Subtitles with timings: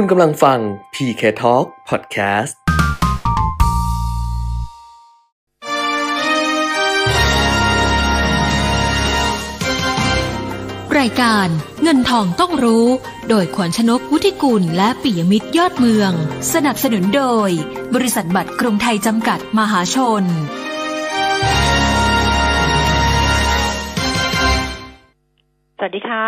[0.00, 0.58] คุณกำลังฟัง
[0.94, 2.54] PK Talk Podcast
[10.98, 11.48] รายการ
[11.82, 12.86] เงินทองต้องรู้
[13.28, 16.12] โดยขวัญชนกวุฒิกุลและปิยมิตรยอดเมือง
[16.52, 17.50] สนับสนุนโดย
[17.94, 20.24] บริษัทบัตรกรุงไทยจำกัดมหาชน
[25.78, 26.26] สวัสดีค่ะ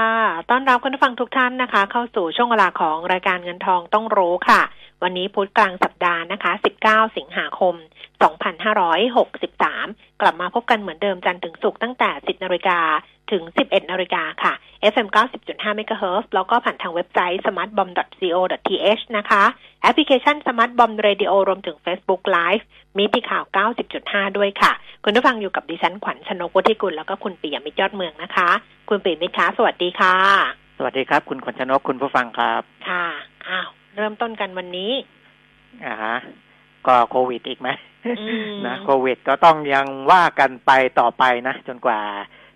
[0.50, 4.60] ต้อนรับคุณผู้ฟังทุกท่านนะคะ เข้าสู่ช่วงเวลาของรายการเงินทองต้องรู้ค่ะ
[5.02, 6.52] วันนี้พุธกลางสัปดาห์นะคะ
[6.84, 7.74] 19 สิงหาคม
[8.20, 12.78] 2563 กลับมาพบกันเหมือนเดิมจันทร์ถึงศุกร์ตั้งแต่ 10นาฬิกา
[13.30, 14.52] ถึง 11นาฬิกาค่ะ
[14.92, 15.08] FM
[15.44, 19.44] 90.5 MHz แล้วก็ผ่านทางเว็บไซต์ smartbomb.co.th นะคะ
[19.82, 22.62] แอปพลิเคชัน Smart Bomb Radio รวมถึง Facebook Live
[22.98, 23.44] มีที่ข่าว
[23.90, 24.72] 90.5 ด้วยค่ะ
[25.04, 28.50] คุณผู้ฟังอยู่กับดิฉันขวัญชนกวุฒิกุลแล้วก็คุณปิยมิตรยอดเมืองนะคะ
[28.88, 30.14] คุณปิยมิตรคะสวัสดีค่ะ
[30.78, 33.06] สวัสดีครับ คุณขวัญชนกคุณผู้ฟังครับ ค่ะ
[33.48, 34.92] อ้าว เริ่มต้นกันวันนี้
[35.84, 36.14] อ่าฮะ
[36.86, 37.68] ก็โควิดอีกไหม
[38.06, 42.00] อืมนะโควิดก็ต้องยังว่ากันไปต่อไปนะ จนกว่า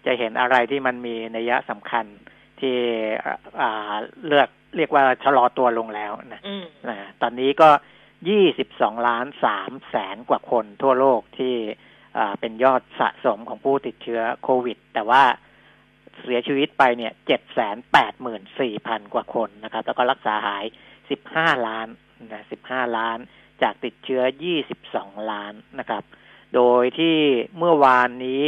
[0.07, 2.05] จะเห็นอะไรที่มันมีนัยยะสำคัญ
[2.61, 2.77] ที่
[3.61, 3.93] อ่า
[4.27, 7.69] เลือกเรียกว่าชะลอตัวลงแล้วนะอืมนะตอนนี้ก็
[8.29, 11.55] ยี่สิบสองล้านสามแสนกว่าคนทั่วโลกที่
[12.19, 15.23] อ่าเป็นยอดสะสมของผู้ติดเชื้อโควิด แต่ว่า
[16.23, 20.65] เสียชีวิตไปเนี่ยเจ็ดแสนแปดหมื่นสี่พันกว่าคนนะครับ แล้วก็รักษาหาย
[21.11, 21.89] สิบห้าล้าน
[22.33, 23.19] นะสิบห้าล้าน
[23.63, 26.03] จากติดเชื้อยี่สิบสองล้านนะครับ
[26.55, 27.17] โดยที่
[27.59, 28.45] เมื่อวานนี้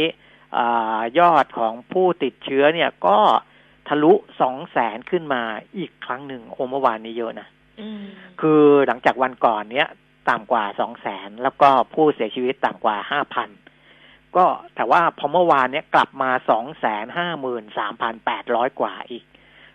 [0.57, 3.19] อายอดของผู้ติดเชื้อเนี่ยก็
[3.87, 5.43] ทะลุสองแสนขึ้นมา
[5.77, 7.47] อีกครั้งหนึ่งโอ้เมื่อวานนี้เยอะนะ
[7.81, 8.03] อืม
[8.41, 9.87] คือหลังจากวันก่อนเนี้ย
[10.29, 13.49] ต่ำกว่าสองแสนแล้วก็ผู้เสียชีวิตต่ำกว่าห้าพัน
[14.35, 19.23] ก็แต่ว่าพอเมื่อวานเนี้ยกลับมาสองแสนห้าหมื่นสามพันแปดร้อยกว่าอีก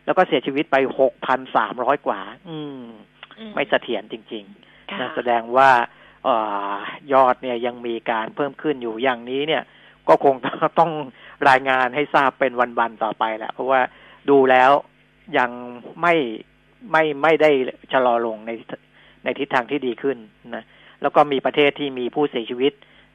[0.04, 2.82] แล้วก็เสียชีวิตไปหกพันสามร้อยกว่า อืม
[3.54, 4.46] ไม่เสถียรจริง
[4.90, 5.70] ๆค่ะนะแสดงว่า
[6.24, 6.28] เอ
[6.70, 6.74] อ
[7.12, 9.62] ยอดเนี่ยยังมีการเพิ่มขึ้นอยู่อย่างนี้เนี่ย
[10.08, 10.34] ก็คง
[10.78, 10.92] ต้อง
[11.48, 13.80] รายงานให้ทราบเป็นวันๆต่อไปแหละเพราะว่า
[14.30, 14.70] ดูแล้ว
[15.38, 15.50] ยัง
[16.02, 16.14] ไม่
[16.92, 17.50] ไม่ไม่ได้
[17.92, 18.50] ชะลอลงใน
[19.24, 20.18] ในทิศทางที่ดีขึ้น
[20.54, 20.64] นะ
[21.02, 22.72] แล้วก็มีประเทศที่มีผู้เสียชีวิต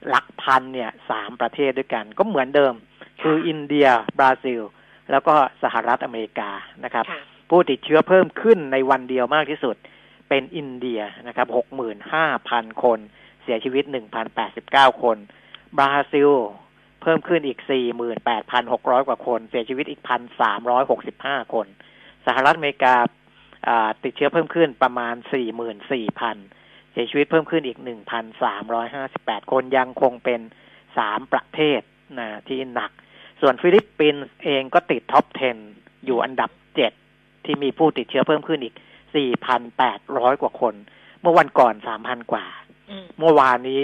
[0.07, 2.73] หลักพันเนี่ยสามประเทศด้วยกัน ก็เหมือนเดิม
[3.21, 3.87] คืออินเดีย
[4.19, 4.61] บราซิล
[5.11, 6.51] แล้วก็สหรัฐอเมริกา
[6.83, 9.75] นะครับค่ะผู้ติดเชื้อเพิ่มขึ้นในวันเดียวมากที่สุด
[10.29, 12.99] เป็นอินเดียนะครับหกหมื่นห้าพันคน
[13.43, 15.17] เสียชีวิตหนึ่งพันแปดสิบเก้าคน
[15.77, 16.31] บราซิล
[17.01, 21.67] เพิ่มขึ้นอีกสี่หมื่นแปดพันหกร้อยกว่าคน เสียชีวิตอีกพันสามร้อยหกสิบห้าคน
[22.25, 22.95] สหรัฐอเมริกา
[24.03, 26.37] ติดเชื้อเพิ่มขึ้นประมาณสี่หมื่นสี่พัน
[26.91, 30.41] เสียชีวิตเพิ่มขึ้นอีกหนึ่งพันสามร้อยห้าสิบแปดคนยังคงเป็น
[30.97, 31.81] สามประเทศ
[32.19, 32.91] นะที่หนัก
[33.41, 35.25] ส่วนฟิลิปปินส์เองก็ติด top
[35.65, 36.91] 10 อยู่อันดับเจ็ด
[37.45, 38.73] ที่มีผู้ติดเชื้อเพิ่มขึ้นอีก
[39.15, 40.75] 4,800 กว่าคน
[41.21, 42.45] เมื่อวันก่อน 3,000 กว่า
[42.89, 43.81] อืมเมื่อวานนี้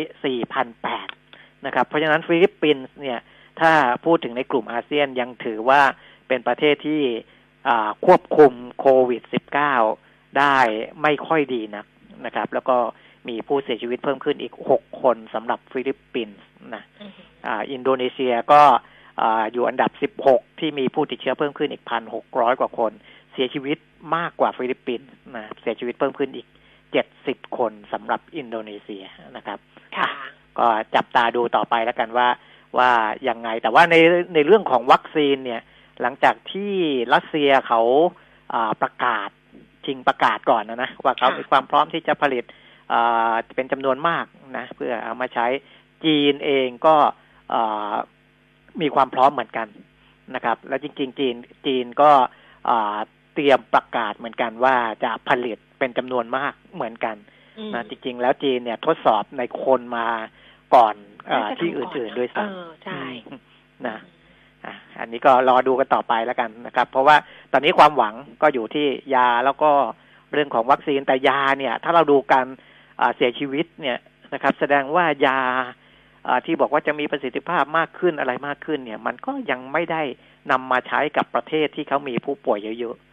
[0.82, 3.20] 4,800 นะครับ เพราะฉะนั้นฟิลิปปินส์เนี่ย
[3.62, 3.72] ถ้า
[4.06, 5.82] พูดถึงในกลุ่มอาเซียนยังถือว่า
[6.28, 7.02] เป็นประเทศที่
[7.68, 9.22] อ่าควบคุมโควิด
[9.80, 10.58] -19 ได้
[11.02, 11.86] ไม่ค่อยดีนัก
[12.26, 12.78] นะครับ แล้วก็
[13.28, 16.40] มีผู้เสียชีวิตเพิ่มขึ้นอีก 6 คนสำหรับฟิลิปปินส์
[16.76, 17.12] นะอืม
[17.46, 18.62] อ่าอินโดนีเซียก็
[19.22, 19.92] อ่าอยู่อันดับ
[20.28, 21.84] 16 ที่มีผู้ติดเชื้อเพิ่มขึ้นอีก
[22.22, 22.92] 1,600 กว่าคน
[23.34, 23.78] เสียชีวิต
[24.16, 26.48] มากกว่าฟิลิปปินส์นะเสียชีวิตเพิ่มขึ้นอีก
[27.02, 29.04] 70คนสำหรับอินโดนีเซีย
[29.36, 29.60] นะครับ
[29.98, 30.08] ค่ะ
[30.60, 32.28] ก็จับตาดูต่อไปแล้วกันว่า
[32.78, 32.92] ว่า
[33.28, 33.96] ยังไง แต่ว่าใน
[34.34, 35.62] ในเรื่องของวัคซีนเนี่ย
[36.02, 36.74] หลังจากที่
[37.14, 37.82] รัสเซียเขา
[38.54, 39.30] อ่าประกาศ
[39.86, 42.44] ชิงประกาศก่อนนะนะว่าเขาค่ะมีความพร้อมที่จะผลิต
[42.94, 44.26] อ่าเป็นจำนวนมาก
[44.58, 45.48] นะ เพื่อเอามาใช้
[46.06, 46.96] จีนเองก็
[47.54, 47.94] อ่า
[48.82, 49.68] มีความพร้อมเหมือนกัน
[50.36, 52.12] นะครับ แล้วจริง ๆ จีนจีนก็
[52.70, 52.98] อ่า
[53.34, 57.16] เตรียมประกาศเหมือนกันว่าจะผลิตเป็นจำนวนมากเหมือนกัน
[57.58, 60.08] อืมนะจริง ๆ แล้วจีนเนี่ยทดสอบในคนมา
[60.76, 60.96] ก่อน
[61.28, 63.40] เออน่าจะที่ทำก่อื่นๆด้วยซ้เออใช่ำอืม
[63.88, 63.98] นะ
[64.66, 67.16] อะอันนี้ก็รอดูกันต่อไปแล้วกันนะครับ เพราะว่า
[67.52, 69.72] ตอนนี้ความหวังก็อยู่ที่ยาแล้วก็
[70.34, 72.46] เรื่องของวัคซีนแต่ยาเนี่ย ถ้าเราดูการ
[73.00, 73.98] อ่าเสียชีวิตเนี่ย
[74.34, 75.40] นะครับ แสดงว่ายา
[76.28, 80.02] อ่าที่บอกว่าจะมีประสิทธิภาพมากขึ้นอะไรมากขึ้นเนี่ย มันก็ยังไม่ได้
[80.52, 83.11] นำมาใช้กับประเทศที่เขามีผู้ป่วยเยอะๆนะ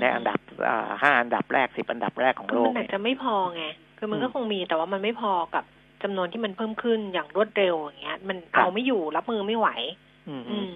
[0.00, 0.38] ในอันดับ
[0.68, 3.64] อ่าห้าอันดับแรกสิบอันดับแรกของคืโลอมันอาจกเนี่ยจะไม่พอไง
[3.98, 5.64] คือมันก็อืมคงมีแต่ว่ามันไม่พอกับ
[6.02, 9.68] จำนวนที่มันเพิ่มขึ้นอย่างรวดเร็วอย่างเงี้ย มันครับเอาไม่อยู่รับมือไม่ไหว
[10.28, 10.72] อืมอืม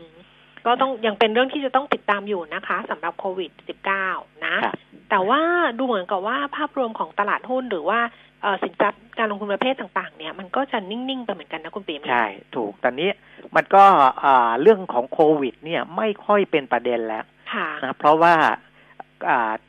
[0.66, 3.50] ก็ต้องยังเป็นเรื่องที่จะต้องติดตามอยู่นะคะสำหรับโควิด
[3.98, 4.74] -19 นะครับ
[5.10, 5.40] แต่ว่า
[5.78, 8.00] ดูเหมือนกับว่าภาพรวมของตลาดหุ้นหรือว่า
[8.42, 12.26] เอ่อสินทรัพย์การลงทุนประเภทต่าง ๆ เนี่ยมันก็จะนิ่ง ๆ ไปเหมือนกันนะคุณปีมใช่
[12.56, 13.10] ถูกตอนนี้
[13.56, 13.84] มันก็
[14.24, 18.54] อ่าเรื่องของโควิด เนี่ยไม่ค่อยเป็นประเด็นแล้วค่ะนะเพราะว่าอ่า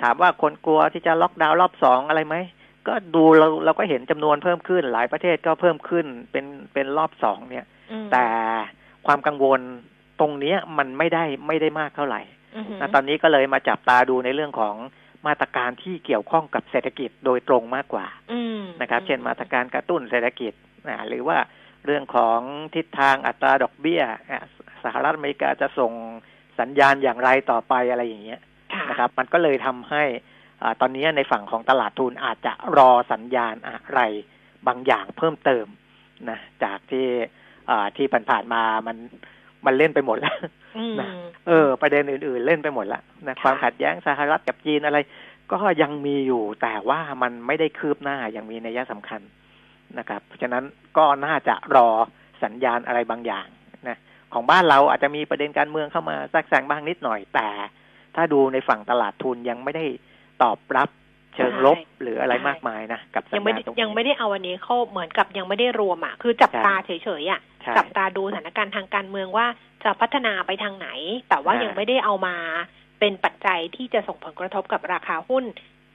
[0.02, 2.36] ถามว่าคนกลัวที่จะล็อกดาวน์รอบสองอะไรไหม
[2.88, 8.26] ก็ดูเราเราก็เห็นจำนวนเพิ่มขึ้น หลายประเทศก็เพิ่มขึ้นเป็นเป็นรอบสองเนี่ยอืมแต่
[9.06, 9.62] ความกังวล
[10.20, 12.22] ตรงเนี้ยมันไม่ได้ไม่ได้มากเท่าไหร่
[12.56, 14.76] อือหือนะตอนนี้ก็เลยมาจับตาดูในเรื่องของ
[15.28, 20.54] มาตรการที่เกี่ยวข้องกับเศรษฐกิจโดยตรงมากกว่าอืมนะครับ เช่นมาตรการกระตุ้นเศรษฐกิจ
[20.90, 21.38] นะหรือว่า
[21.86, 22.40] เรื่องของ
[22.76, 24.44] ทิศทางอัตราดอกเบี้ยอะ
[24.84, 25.92] สหรัฐอเมริกาจะส่ง
[26.60, 28.53] สัญญาณอย่างไรต่อไปอะไรอย่างเงี้ยค่ะ
[28.90, 30.04] นะครับ มันก็เลยทำให้
[30.62, 34.00] อ่าตอนนี้ในฝั่งของตลาดทุนอาจจะรอสัญญาณอะไร
[34.68, 35.66] บางอย่างเพิ่มเติม
[36.30, 37.06] นะจากที่
[37.70, 38.98] อ่าที่ผ่านๆมามัน
[39.66, 40.36] มันเล่นไปหมดแล้ว
[40.78, 41.10] อืมนะ
[41.48, 44.98] เออ ประเด็นอื่น ๆ เล่นไปหมดละนะค่ะความขัดแย้งสหรัฐกับจีนอะไร
[45.52, 49.22] ก็ยังมีอยู่แต่ว่ามันไม่ได้คืบหน้าอย่างมีนัยสำคัญ
[49.98, 50.64] นะครับ เพราะฉะนั้น
[50.98, 51.90] ก็น่าจะรอ
[52.44, 53.48] สัญญาณอะไรบางอย่าง
[53.88, 53.98] นะ
[54.34, 57.48] ของบ้านเราอาจจะมีประเด็นการเมืองเข้ามาแทรกแซงบ้างนิดหน่อยแต่
[58.16, 59.86] ถ้าดูในฝั่งตลาดทุนยังไม่ได้
[60.44, 60.90] ตอบรับ
[61.36, 69.46] เชิงลบใช่หรืออะไรใช่มากมายนะกับสัยัญงไม่ญาณได้ตรงนี้ยังไม่ได้เอาอันนี้เข้าเหมือนกับยังไม่ได้รวมอะคือจับใช่ตาเฉยๆอะใช่จับตาดูสถานการณ์ทางการเมืองว่า
[69.84, 70.88] จะพัฒนาไปทางไหน
[71.30, 72.36] แต่ว่าอ่ายัยังไม่ได้เอามา
[73.00, 75.46] เป็นปัจจัยที่จะส่งผลกระทบกับราคาหุ้น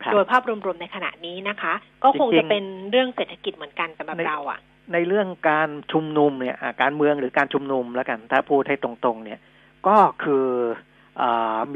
[0.03, 1.75] ครับโดยภาพรวมๆในขณะนี้นะคะ
[2.05, 4.59] ก็คงจริจะงๆเป็นเรื่องเศรษฐกิจเหมือนกันสำหรับในเราอะ
[4.93, 9.41] ในเรื่องการชุมนุมเนี่ยอ่าการเมืองหรือการชุมนุมแล้วกันถ้าพูดให้ตรงๆ เนี่ย
[9.89, 10.98] ก็คืออา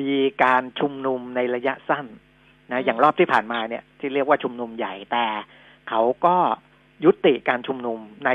[0.00, 0.12] มี
[0.44, 2.06] การชุมนุมในระยะสั้น
[2.71, 5.27] นะอืมอย่างรอบที่ผ่านมาเนี่ยที่เรียกว่าชุมนุมใหญ่แต่
[5.89, 6.37] เขาก็
[7.05, 8.31] ยุติการชุมนุมใน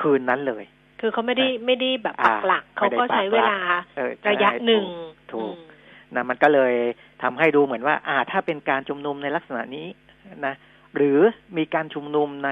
[0.00, 0.64] คืนนั้นเลย
[1.00, 3.58] คือเขาไม่ได้ไม่ได้แบบปักหลักอ่าเขาก็ใช้เวลา
[3.96, 4.84] เออใช่ระยะหนึ่ง
[5.32, 6.74] ถูกอืมนะมันก็เลย
[7.22, 9.86] ทำให้ดูเหมือนว่า อ่า ถ้าเป็นการชุมนุมในลักษณะนี้
[10.46, 10.54] นะ
[10.96, 11.18] หรือ
[11.56, 12.50] มีการชุมนุมใน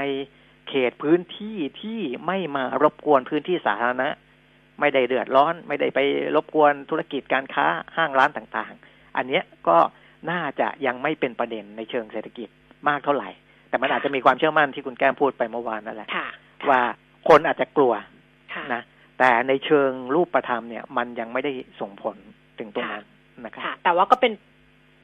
[0.68, 4.08] เขตพื้นที่ที่ไม่มารบกวนพื้นที่สาธารณะ
[4.80, 6.00] ไม่ได้เดือดร้อน ไม่ได้ไป
[6.34, 9.78] รบกวนธุรกิจการค้าห้างร้านต่างๆ อันเนี้ยก็
[10.30, 12.48] น่าจะยังไม่เป็นประเด็นในเชิงเศรษฐกิจ
[12.88, 13.30] มากเท่าไหร่
[13.68, 16.28] แต่มันอาจจะมีความเชื่อมั่นที่คุณแก้มพูดไปเมื่อวานนั่นแหละค่ะ
[16.70, 16.80] ว่า
[17.28, 17.92] คนอาจจะกลัว
[18.54, 18.82] ค่ะนะ
[19.18, 22.16] แต่ในเชิงรูปธรรมเนี่ย มันยังไม่ได้ส่งผล
[22.58, 23.04] ถึงตรงนั้น
[23.44, 24.32] นะครับค่ะแต่ว่าก็เป็น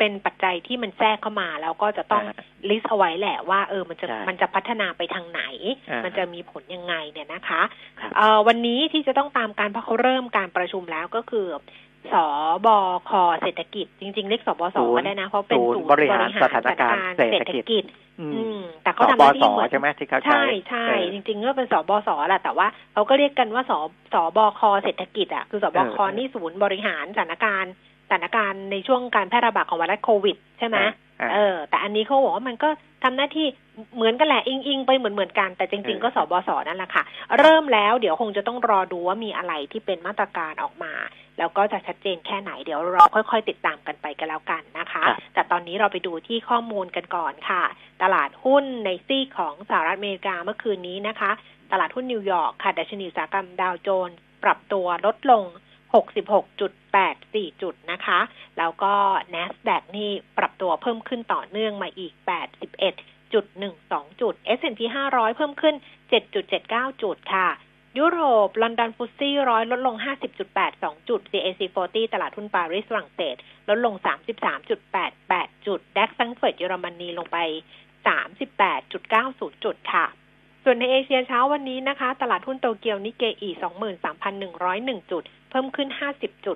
[0.03, 5.43] เป็นปัจจัยที่มันแทรกเข้ามา แล้วก็จะต้องอ่าลิสต์เอาไว้แหละว่าเออมันจะใช่มันจะพัฒนาไปทางไหน
[5.91, 7.63] อ่ามัมันจะมีผลยังไงเนี่ยนะคะ
[8.01, 11.47] ครับเอ่อวันนี้ที่จะต้องตามการเพราะเขาเริ่มการประชุมแล้วก็คือ
[12.13, 12.15] ส
[12.67, 12.69] บ
[13.09, 13.11] ค
[13.41, 17.85] เศรษฐกิจ จริง ๆ เรียกสบสศูนย์ก็ได้นะ เพราะเป็นศูศูนนย์ย์บริหารสถานการณ์บริหเศรษเศรฐษฐกิจกิจ
[18.21, 23.73] อือืมมแต่สเขาทำหบน้าสที่เหมือนใช่ไหมที่เขาใช้ใช่ใช่เออจริงๆก็เป็นสบสแหละแต่ว่าเขาก็เรียกกันว่าส
[24.15, 30.79] สบคเศรษฐกิจอะคือสบคเออนี่ศูนย์บริหารสถานการณ์ส ถานการณ์ในช่วงการแพร่ระบาดของไวรัสโควิด ใช่ไหม
[31.21, 32.69] อ่าเออ แต่อันนี้เขาบอกว่ามันก็
[33.05, 33.47] ทำหน้าที่
[33.97, 37.03] เหมือนกันแหละอิงอิงๆไปเหมือนเหมือนๆกันแต่จริง ๆ ก็สบสนั่นแหละค่ะ
[37.39, 40.93] เริ่มแล้วเดี๋ยวคงจะต้องรอดูว่ามีอะไรที่เป็นมาตรการออกมา
[41.39, 47.63] แล้วก็จะชัดเจนแค่ไหนเดี๋ยวเราค่อย ๆ ติดตามกันไปกันแล้วกันนะคะครับแต่ตอนนี้เราไปดูที่ข้อมูลกันก่อนค่ะ
[48.03, 51.31] ตลาดหุ้นในซีกของสหรัฐอเมริกาเมื่อคืนนี้นะคะ
[51.73, 55.45] ตลาดหุ้นนิวยอร์กค่ะดัชนีอุตสาหกรรมดาวโจนส์ปรับตัวลดลง
[55.95, 58.21] 66.84 จุดนะคะ
[58.59, 58.95] แล้วก็
[59.35, 62.13] NASDAQ นี่ปรับตัวเพิ่มขึ้นต่อเนื่องมาอีก
[62.93, 64.81] 81.12 จุด S&P
[65.11, 65.75] 500 เพิ่มขึ้น
[66.39, 67.49] 7.79 จุดค่ะ
[67.99, 69.97] ยุโรป ลอนดอนฟุตซี่ร้อยลดลง
[70.53, 73.37] 50.82 จุด CAC 40 ตลาดหุ้นปารีสฝรั่งเศส
[73.69, 73.95] ลดลง
[74.61, 77.39] 33.88 จุด ดัคซังเฟิร์ตเยอรมนีลงไป
[78.51, 80.07] 38.90 จุดค่ะ
[80.65, 83.51] ส่วนในเอเชียเช้าวันนี้นะคะ ตลาดหุ้นโตเกียวนิเกอี
[84.31, 85.23] 23,101 จุด
[85.53, 85.89] เพิ่มขึ้น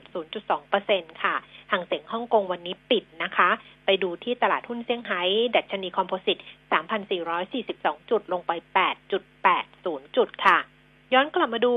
[0.07, 1.35] 50.0.2%ค่ะ
[1.73, 3.51] ห่างเสียงฮ่องกงวันนี้ปิดนะคะ
[3.85, 5.23] ไปดูที่ตลาดหุ้นเซี่ยงไฮ้
[5.57, 6.39] ดัชนีคอมโพสิต
[7.23, 8.53] 3,442 จุดลงไป
[9.35, 10.59] 8.80 จุดค่ะ
[11.13, 11.75] ย้อนกลับมาดู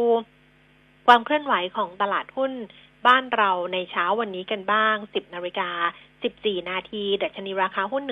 [1.07, 2.51] ความเคลื่อนไหวของตลาดหุ้น
[3.07, 5.69] บ้านเราในเช้าวันนี้กันบ้าง 10 นาฬิกา
[6.19, 8.03] 14 นาที ดัชนีราคาหุ้น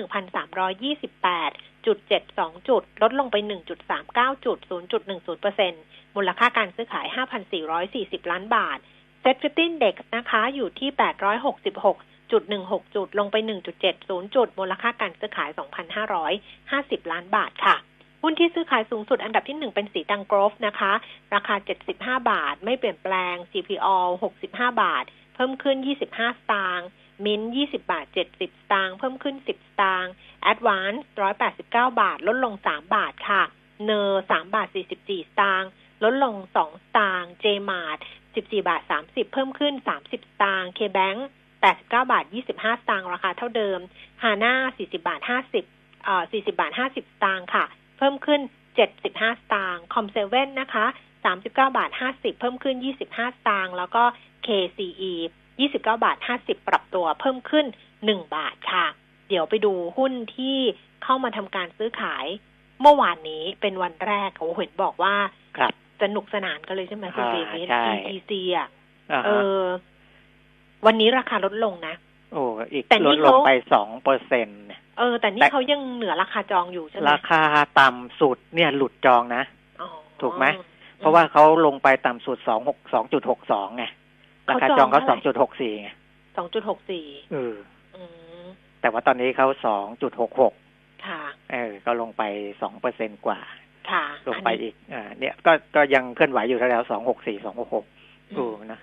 [0.68, 1.98] 1,328จุด
[2.32, 3.36] 72 จุด ลดลงไป
[3.90, 4.58] 1.39 จุด
[5.16, 7.06] 0.10%มูลค่าการซื้อขาย
[7.68, 8.78] 5,440 ล้านบาท
[9.30, 10.90] SET Fifty Index นะคะ อยู่ที่
[11.60, 13.36] 866จุด16 จุด ลงไป
[13.86, 15.50] 1.70 จุด มูลค่าการซื้อขาย
[16.30, 17.76] 2,550 ล้านบาทค่ะ
[18.22, 20.92] หุ้นที่ซื้อขายสูงสุดอันดับที่1เป็นศรีตรังโกลฟส์นะคะ
[21.34, 21.54] ราคา
[21.92, 23.88] 75 บาท ไม่เปลี่ยนแปลง CPALL
[24.38, 25.04] 65 บาท
[25.34, 26.88] เพิ่มขึ้น 25 สตางค์
[27.24, 28.42] มิน20 บาท 70 ส
[28.72, 30.12] ตางค์เพิ่มขึ้น 10 สตางค์
[30.52, 30.98] Advance
[31.48, 33.42] 189 บาท ลดลง 3 บาทค่ะ
[33.84, 35.70] NER 3บาท 44 สตางค์
[36.04, 37.96] ลดลง 2 สตางค์ JMART
[38.38, 41.26] 14บาท30เพิ่มขึ้น30สตางค์ KBank
[41.62, 43.78] 89บาท25สตางค์ราคาเท่าเดิม
[44.22, 45.20] Hana 40บาท
[45.62, 47.64] 50เอ่อ40บาท50สตางค์ค่ะ
[47.98, 48.40] เพิ่มขึ้น
[48.86, 50.86] 75สตางค์ Com7 นะคะ
[51.28, 52.76] 39บาท50เพิ่มขึ้น
[53.08, 54.02] 25สตางค์แล้วก็
[54.46, 55.12] KCE
[55.50, 57.66] 29บาท50ปรับตัวเพิ่มขึ้น
[58.04, 58.86] หนึ่งบาทค่ะ
[59.28, 60.58] เดี๋ยวไปดูหุ้นที่
[61.04, 62.26] เข้ามาทำการซื้อขาย
[62.80, 65.14] เมื่อวานนี้เป็นวันแรกโอ้เห็นบอกว่า
[65.56, 68.68] ครับ สนุกสนานกันเลยใช่ไหมคุณอ่าปีมิตใช่ ETC อะ
[69.12, 69.66] อ่าเอฮะอ
[70.86, 71.94] วันนี้ราคาลดลงนะ
[72.32, 74.64] โอ้อีกแต่นี่ลดลงเขาไปสองเปอร์เซ็นต์
[74.98, 77.42] เออ แต่นี่แต่เขายังเหนือราคาจองอยู่ใช่ไหมราคา
[77.80, 79.42] ต่ำสุดเนี่ยหลุดจองนะ
[79.80, 79.88] อ๋อ
[80.22, 80.46] ถูกไหม
[80.98, 83.84] เพราะว่าเขาลงไปต่ำสุดสองหกสองจุดหกสองไง
[84.50, 85.90] ราคาจองเขาสองจุดหกสี่ไง
[86.36, 87.54] สองจุดหกสี่เออ
[87.96, 88.02] อื
[88.42, 88.44] ม
[88.80, 90.54] แต่ว่าตอนนี้เขาสองจุดหกหก
[91.06, 92.22] ค่ะ เออ ก็ลงไป
[92.62, 93.67] สองเปอร์เซ็นกว่าค่ะ
[94.28, 97.84] ลงไปอีกอ่าเนี่ยก็ก็ยังเคลื่อนไหวอยู่แถวสองหกสี่สองหกหก
[98.30, 98.80] อืดูมนะ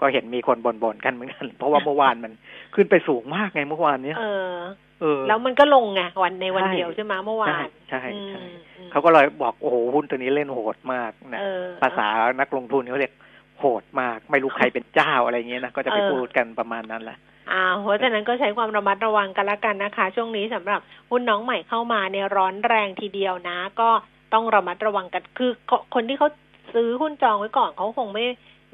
[0.00, 2.32] ก็เห็นมีคนบ่นๆกันเหมือนกัน เพราะว่าเมื่อวานมัน
[2.74, 4.52] ขึ้นไปสูงมากไงเมื่อวานเนี้ยเออ
[5.00, 12.06] เออ แล้วมันก็ลงไงวันในวันใช่เดียวใช่ไหมเมื่อวานใช่ใช่อืมอืมเขาก็เลยบอกโอ้โหหุ้นตัวนี้เล่นโหดมากนะเออภาษา
[12.40, 13.14] นักลงทุนเขาเรียก
[13.58, 17.18] โหดมาก ไม่รู้ใครเป็นเจ้าอะไรเงี้ยนะก็จะไปเออพูดกันประมาณนั้นแหละ
[17.52, 23.90] อ่าเพราะฉะนั้นก็ใช้ความระมัดระวังกันละกันนะคะ ช่วงนี้สำหรับหุ้นน้องใหม่เข้ามาในยร้อนแรงทีเดียวนะ ก็
[24.34, 26.28] ต้องระมัดระวังกัน คือคคนที่เขา
[26.74, 28.24] ซื้อหุ้นจองไว้ก่อนเขาคงไม่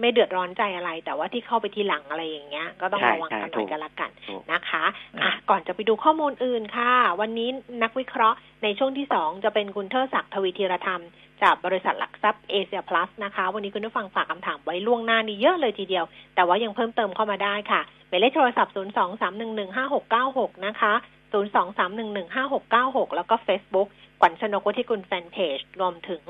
[0.01, 4.85] ไม่เดือดร้อนใจอะไร แต่ว่าที่เข้าไปทีหลังอะไรอย่างเงี้ย ก็ต้องใช่ระวังกันหน่อยใช่ถูกกันละกันถูกนะคะ
[5.15, 7.49] อะอะก่อนจะไปดูข้อมูลอื่นค่ะ วันนี้
[7.83, 11.03] นักวิเคราะห์ในช่วงที่สองจะเป็นคุณเทอศักดิ์ทวีธีรธรรม
[11.43, 20.95] จากบริษัทหลักทรัพย์เอเชียพลัสนะคะ วันนี้คุณผู้ฟังฝากคำถามไว้ล่วงหน้านี่เยอะเลยทีเดียว แต่ว่ายังเพิ่มเติมเข้ามาได้ค่ะหมายเลขโทรศัพท์ 0 2 3 1 1 5 6 9 6 นะคะ
[21.35, 23.89] 0 2 3 1 1 5 6 9 6 แล้วก็ Facebook
[24.21, 26.23] ขวัญชนกวุฒิกุลแฟนเพจ รวมถึง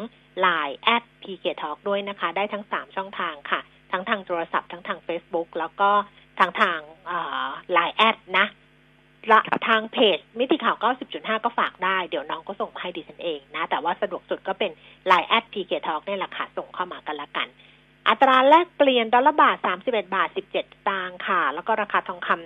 [0.44, 3.60] Line แอด PK Talk ด้วยนะคะ ได้ทั้ง 3 ช่องทางค่ะ
[3.92, 5.90] ทั้งทางโทรศัพท์ทั้งทาง Facebook แล้วก็
[6.38, 6.78] ทางทาง
[7.72, 8.46] Line add นะ
[9.28, 10.76] และทางเพจ มิติข่าว
[11.10, 14.70] 90.5 ก็ฝากได้ เดี๋ยวน้องก็ส่งมาให้ดิฉันเองนะ แต่ว่าสะดวกสุดก็เป็น
[15.10, 17.48] Line add PK Talk นี่แหละค่ะ ส่งเข้ามากันละกัน
[18.08, 22.38] อัตราแลกเปลี่ยนดอลลาร์บาท 31 บาท 17 สตางค์ค่ะ แล้วก็ราคาทองคำ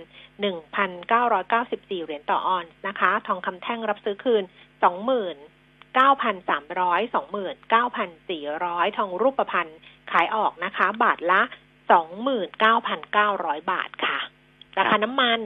[1.09, 4.43] 1,994 เหรียญต่อออนซ์นะคะ ทองคำแท่งรับซื้อคืน
[4.83, 4.87] 29,300
[8.87, 9.71] 29,400 ทองรูปพรรณ
[10.11, 11.41] ขายออกนะคะ บาทละ
[12.75, 14.17] 29,900 บาทค่ะ
[14.77, 15.39] ราคาน้ำมัน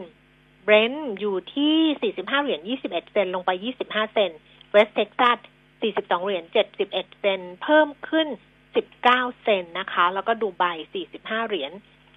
[0.63, 3.51] เบรนท์อยู่ที่ 45 เหรียญ 21 เซนต์ลงไป
[3.85, 4.31] 25 เซนต์
[4.71, 5.37] เวสต์เท็กซัส
[5.81, 6.91] 42 เหรียญ 71
[7.21, 8.27] เซนต์เพิ่มขึ้น
[8.73, 10.63] 19 เซนต์นะคะ แล้วก็ดูไบ
[11.07, 11.71] 45 เหรียญ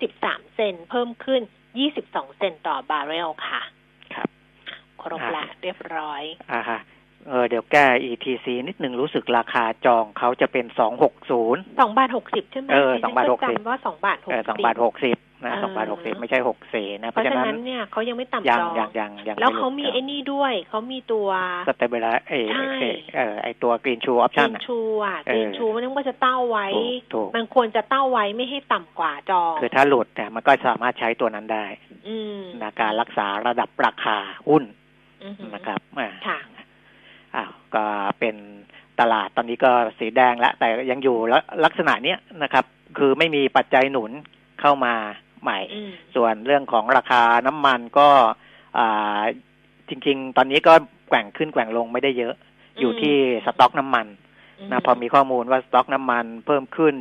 [0.05, 1.43] 13 เซนต์ เพิ่มขึ้น
[1.89, 3.63] 22 เซนต์ต่อบาร์เรลค่ะ
[4.15, 4.29] ครับ
[5.03, 6.23] ครบละเรียบร้อย
[6.53, 6.81] อ่าฮะ
[7.29, 21.29] เออเดี๋ยวแก้ ETC นิดหนึ่งรู้สึกราคาจองเขาจะเป็นสองหกศูนย์สองบาทหกสิบใช่ไหมเออดิฉัน2บาทก็60จำว่าสองบาทหกเออสิบสองบาทหกสิบ นะเออสองบาทหกสิบไม่ใช่หกสี่นะเพเพราะราะฉะฉะนั้นนั้นเนี่ยเขายังไม่ต่ำยังจองยังยังยังแล้วไหเขามีจองไอ้นี่ด้วย เขามีตัว
[21.69, 22.73] สเตเบลไอใช่
[23.17, 31.67] เออไอตัวกรีนชูออปกรีชั่นนชูอะเอกอรีนชูมันต้องว่าจะเต้าไว้ถูกถูกมันควรจะเต้าไว้ไม่ให้ต่ำกว่าจอง คือถ้าหลุดเนี่ยมันก็สามารถใช้ตัวนั้นได้
[32.09, 34.17] อืมในการรักษาระดับราคา
[34.49, 34.63] หุ้น
[35.25, 36.39] อือหือนะครับอ่าค่ะ
[37.35, 37.85] อ้าวก็
[38.21, 38.37] เป็น
[39.01, 42.65] ตลาดตอนนี้ก็สีแดงแล้วแต่ยังอยู่แล้วลักษณะเนี้ยนะครับ
[42.99, 44.11] คือไม่มีปัจจัยหนุน
[44.61, 44.95] เข้ามา
[45.43, 48.09] ใหม่อืมส่วนเรื่องของราคาน้ำมันก็
[48.79, 49.21] อ่า
[49.89, 50.75] จริง ๆ ตอนนี้ก็
[51.09, 52.35] แกว่งขึ้นแกว่งลงไม่ได้เยอะ
[52.81, 53.17] อยู่ที่
[53.47, 54.07] สต็อกน้ำมัน
[54.71, 56.95] นะพอมีข้อมูลว่าสต็อกน้ำมันเพิ่มขึ้น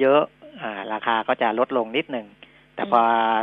[0.00, 2.26] เยอะๆอ่าราคาก็จะลดลงนิดหนึ่ง
[2.74, 3.00] แต่พอ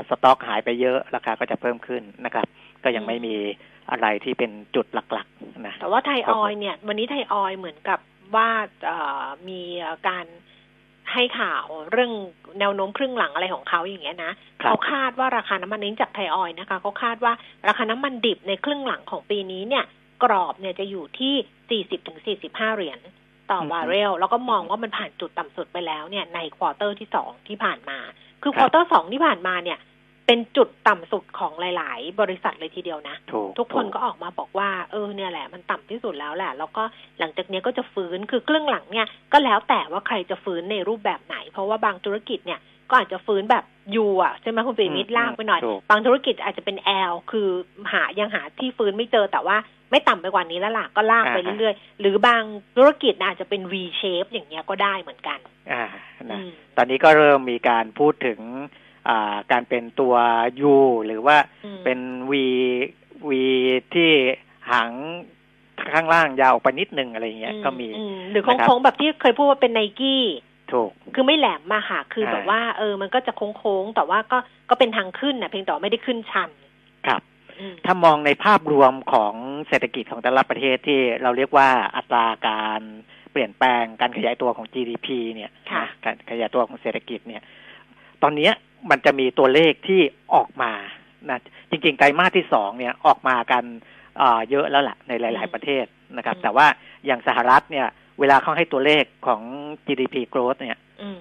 [0.10, 2.46] สต็อกหายไปเยอะราคาก็จะเพิ่มขึ้นนะครับ
[2.84, 3.36] ก็ยังไม่มี
[3.92, 8.00] อะไรที่เป็นจุดหลักๆนะแต่ว่าไทยครับออยล์เนี่ย วันนี้ไทยออยล์เหมือนกับ
[8.36, 8.50] ว่า
[8.86, 9.62] เอ่อมี
[10.08, 10.25] การ
[11.13, 12.12] ให้ข่าวเรื่อง
[12.60, 17.34] แนวโน้มครึ่งหลังอะไรของเขาอย่างเงี้ยนะครับเขาคาดว่าราคาน้ำมันนี้จากไทยออยล์นะคะเขาคาดว่า
[17.67, 19.84] ราคาน้ำมันดิบในครึ่งหลังของปีนี้เนี่ย
[20.24, 23.00] กรอบเนี่ยจะอยู่ที่ 40ถึง45 เหรียญ
[23.51, 27.98] ต่อบาร์เรลแล้วก็มองว่ามันผ่านจุดต่ำสุดไปแล้วเนี่ยใน quarter ที่สองที่ผ่านมา
[28.41, 29.79] คือคครับวอเตอร์สองที่ผ่านมาเนี่ย
[30.27, 36.84] เป็นจุดต่ำสุดของหลาย ๆ บริษัทเลยทีเดียวนะถูกทุกคนถูก็ออกมาบอกว่า เออเนี่ยแหละ มันต่ำที่สุดแล้วแหละ แล้วก็
[37.20, 43.63] หลังจากเนี้ยก็จะฟื้นคือครึ่งหลังเนี่ยก็แล้วแต่ว่าใครจะฟื้นในรูปแบบไหน เพราะว่าบางธุรกิจเนี่ยก็อาจจะฟื้นแบบ
[43.96, 47.50] ยูอะใช่ไหมคุณปีมิตรลากไปหน่อยถูกบางธุรกิจอาจจะเป็นแอลคือ
[47.94, 49.58] หายังหาที่ฟื้นไม่เจอแต่ว่า
[49.92, 52.44] ไม่ต่ำไปกว่านี้แล้วล่ะก็ลากไปอ่าฮะเรื่อยๆ หรือบาง
[52.77, 55.39] ธุรกิจอาจจะเป็น V shape อย่างเงี้ยก็ได้เหมือนกัน
[55.72, 55.86] อ่า
[56.32, 58.83] นะอืมตอนนี้ก็เริ่มมีการพูดถึงอ่า
[59.52, 60.14] การเป็นตัว
[60.74, 62.00] U หรือว่าอืมเป็น
[62.32, 62.34] V
[63.30, 63.32] V
[63.94, 64.12] ที่
[64.72, 64.92] หาง
[65.94, 70.24] ข้างล่างยาวออกไปนิดนึงอะไรเงี้ยอืก็มีอืหรือนะครับโค้งๆแบบที่เคยพูดว่าเป็นไนกี้
[70.72, 74.38] ถูกคือไม่แหลมมาค่ะคืออ่าแบบว่าเออมันก็จะโค้งๆแต่ว่าก็
[74.70, 76.50] ก็เป็นทางขึ้นนะเพียงแต่ว่าไม่ได้ขึ้นชัน
[77.08, 77.22] ครับ
[77.60, 79.34] อืมถ้ามองในภาพรวมของ
[79.68, 82.82] เศรษฐกิจของแต่ละประเทศที่เราเรียกว่าอัตราการ
[83.32, 87.42] เปลี่ยนแปลงการขยายตัวของ GDP เนี่ยค่ะนะการขยายตัวของเศรษฐกิจเนี่ย
[88.24, 88.54] ตอนเนี้ย
[88.90, 90.02] มันจะมีตัวเลขที่
[90.36, 90.72] ออกมา
[91.30, 93.63] นะจจริงๆไตรมาสที่สองเนี่ยออกมากัน
[94.50, 95.86] เยอะแล้วแหละในหลาย ๆ ประเทศ
[96.18, 96.68] นะครับ แต่ว่า
[97.06, 97.88] อย่างสหรัฐเนี่ย
[98.20, 99.42] เวลาเขาให้ตัวเลขของ
[99.88, 100.78] GDP growth เนี่ย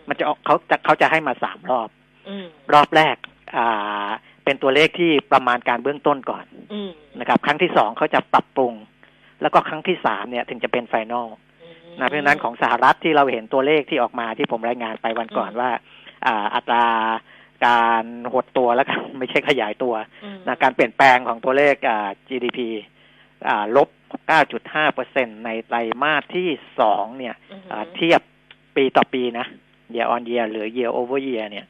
[0.09, 1.89] มันจะเขาจะเขาจะให้มาสามรอบ
[2.73, 3.17] รอบแรก
[3.57, 4.09] อ่า
[4.45, 6.45] เป็นตัวเลขที่ประมาณการเบื้องต้นก่อน
[7.21, 8.73] นะครับ ครั้งที่สองเขาจะปรับปรุง
[9.43, 11.29] แล้วก็ครั้งที่สามเนี่ยถึงจะเป็น final
[11.99, 15.71] นะเพราะฉะนั้นของสหรัฐที่เราเห็นตัวเลขที่ออกมาที่ผมรายงานไปวันก่อนว่า
[16.27, 16.85] อ่าอัตรา
[17.67, 19.95] การหดตัวแล้วกันไม่ใช่ขยายตัว
[20.47, 22.59] นะการเปลี่ยนแปลงของตัวเลขอ่า GDP
[23.49, 23.89] อ่าลบ
[24.43, 26.49] 9.5เปอร์เซ็นต์ในไตรมาสที่
[26.81, 27.35] สองเนี่ย
[27.95, 28.21] เทียบ
[28.77, 29.47] ปีต่อปีนะ
[29.95, 31.67] year on year หรือ year over year เนี่ย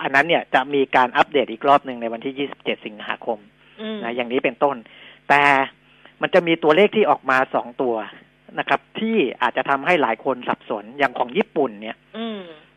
[0.00, 3.38] อันนั้นเนี่ยจะมีการอัปเดตอีกรอบหนึ่งในวันที่ 27 สิงหาคม
[4.04, 4.76] นะอย่างนี้เป็นต้น
[5.28, 5.42] แต่
[6.22, 7.94] มันจะมีตัวเลขที่ออกมาสองตัว
[8.58, 11.96] นะครับ ที่อาจจะทำให้หลายคนสับสนอย่างของญี่ปุ่นเนี่ย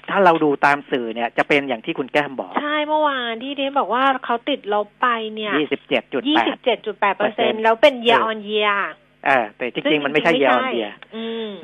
[0.10, 8.78] ถ้าเราดูตามสื่อเนี่ยจะเป็นอย่างที่คุณแก้มบอก ใช่เมื่อวานที่เดนบอกว่าเขาติดลบไปเนี่ยยี่สิบเจ็ดจุดยี่สิบเจ็ดจุดแปดเปอร์เซ็นแล้วเป็น year on year
[9.26, 10.94] เออแต่จริง ๆ มันไม่ใช่ year on year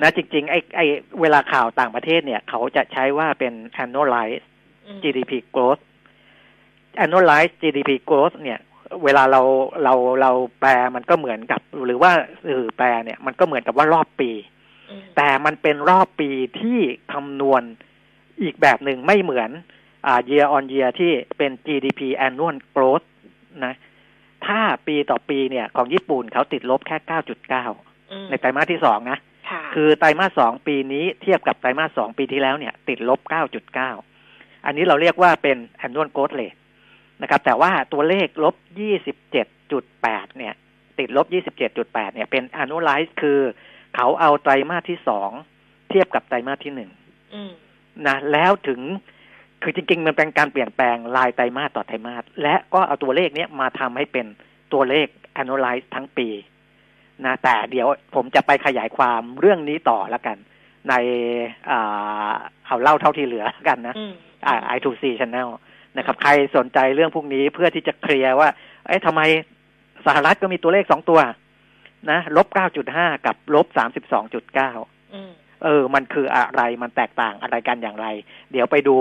[0.01, 0.85] นะจริง ๆ ไอ้ไอ้
[1.21, 3.53] เวลาข่าวต่างประเทศเนี่ย เขาจะใช้ว่าเป็น
[3.83, 4.45] annualized
[5.03, 5.81] GDP growth
[7.03, 8.59] annualized GDP growth เนี่ย
[9.03, 9.41] เวลาเรา
[9.83, 12.11] เราเราแปลมันก็เหมือนกับ หรือว่า
[12.45, 14.31] สื่อแปลเนี่ยมันก็เหมือนกับว่ารอบปี
[15.17, 16.29] แต่มันเป็นรอบปี
[16.59, 16.77] ที่
[17.13, 17.63] คำนวณ
[18.41, 19.49] อีกแบบหนึ่งไม่เหมือน
[20.07, 23.05] อ่า year on year ที่เป็น GDP annual growth
[23.65, 23.75] นะ
[24.45, 26.97] ถ้าปีต่อปีเนี่ย ของญี่ปุ่นเขาติดลบแค่
[27.63, 29.17] 9.9 ในไตรมาสที่สองนะ
[29.75, 33.19] คือไตรมาสสองปีนี้เทียบกับไตรมาสสองปีที่แล้วเนี่ย ติดลบ
[33.93, 36.57] 9.9 อันนี้เราเรียกว่าเป็น annual growth rate
[37.21, 38.55] นะครับ แต่ว่าตัวเลขลบ
[39.45, 40.53] 27.8 เนี่ย
[40.99, 41.27] ติดลบ
[41.65, 43.39] 27.8 เนี่ย เป็น annualize คือ
[43.95, 45.29] เขาเอาไตรมาสที่สอง
[45.89, 46.89] เทียบกับไตรมาสที่หนึ่ง
[48.07, 48.79] นะแล้วถึง
[49.63, 54.25] คือจริงๆ มันเป็นการเปลี่ยนแปลงรายไตรมาสต่อไตรมาสและก็เอาตัวเลขนี้มาทำให้เป็น
[54.73, 55.07] ตัวเลข
[55.39, 56.27] annualize ทั้งปี
[57.25, 60.37] นะแต่เดี๋ยวผมจะไปขยายความเรื่องนี้ต่อแล้วกัน
[60.89, 60.93] ใน
[62.65, 63.95] เอาเล่าเท่าที่เหลือกันนะ
[64.67, 65.49] I2C Channel
[65.97, 68.49] นะครับ ใครสนใจเรื่องพวกนี้เพื่อที่จะเคลียร์ว่า
[68.87, 69.21] เอ้ทำไม
[70.05, 71.19] สหรัฐก็มีตัวเลขสองตัว
[72.11, 74.71] นะลบเก้าจุดห้ากับลบสามสิบสองจุดเก้า
[75.63, 78.07] เออ มันคืออะไร มันแตกต่างอะไรกันอย่างไร
[78.51, 78.97] เดี๋ยวไปดู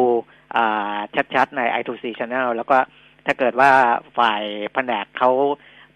[1.34, 2.76] ชัดๆ ใน i2c Channel แล้วก็
[3.26, 3.70] ถ้าเกิดว่า
[4.18, 4.42] ฝ่าย
[4.74, 5.30] แผนกเขา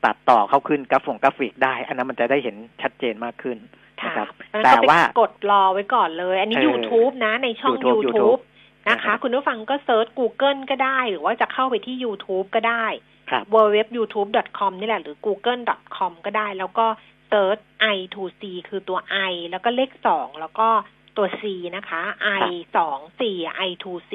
[0.04, 3.58] ตัดต่อเข้าขึ้นกราฟงกราฟิกได้ อันนั้นมันจะได้เห็นชัดเจนมากขึ้น
[4.04, 4.28] นะครับ
[4.64, 8.40] แต่ว่ากดรอไว้ก่อนเลย อันนี้ YouTube นะ ในช่อง YouTube
[8.88, 12.86] นะคะ คุณผู้ฟังก็ search Google ก็ได้ หรือว่าจะเข้าไปที่ YouTube ก็ได้
[13.54, 16.86] www.youtube.com นี่แหละ หรือ google.com ก็ได้ แล้วก็
[17.32, 17.58] เซิร์ช
[17.94, 18.98] i to c คือตัว
[19.30, 20.68] i แล้วก็เลขสองแล้วก็
[21.16, 21.42] ตัว c
[21.76, 22.02] นะคะ
[22.40, 22.44] i
[22.76, 23.36] สองสี่
[23.68, 24.12] i to c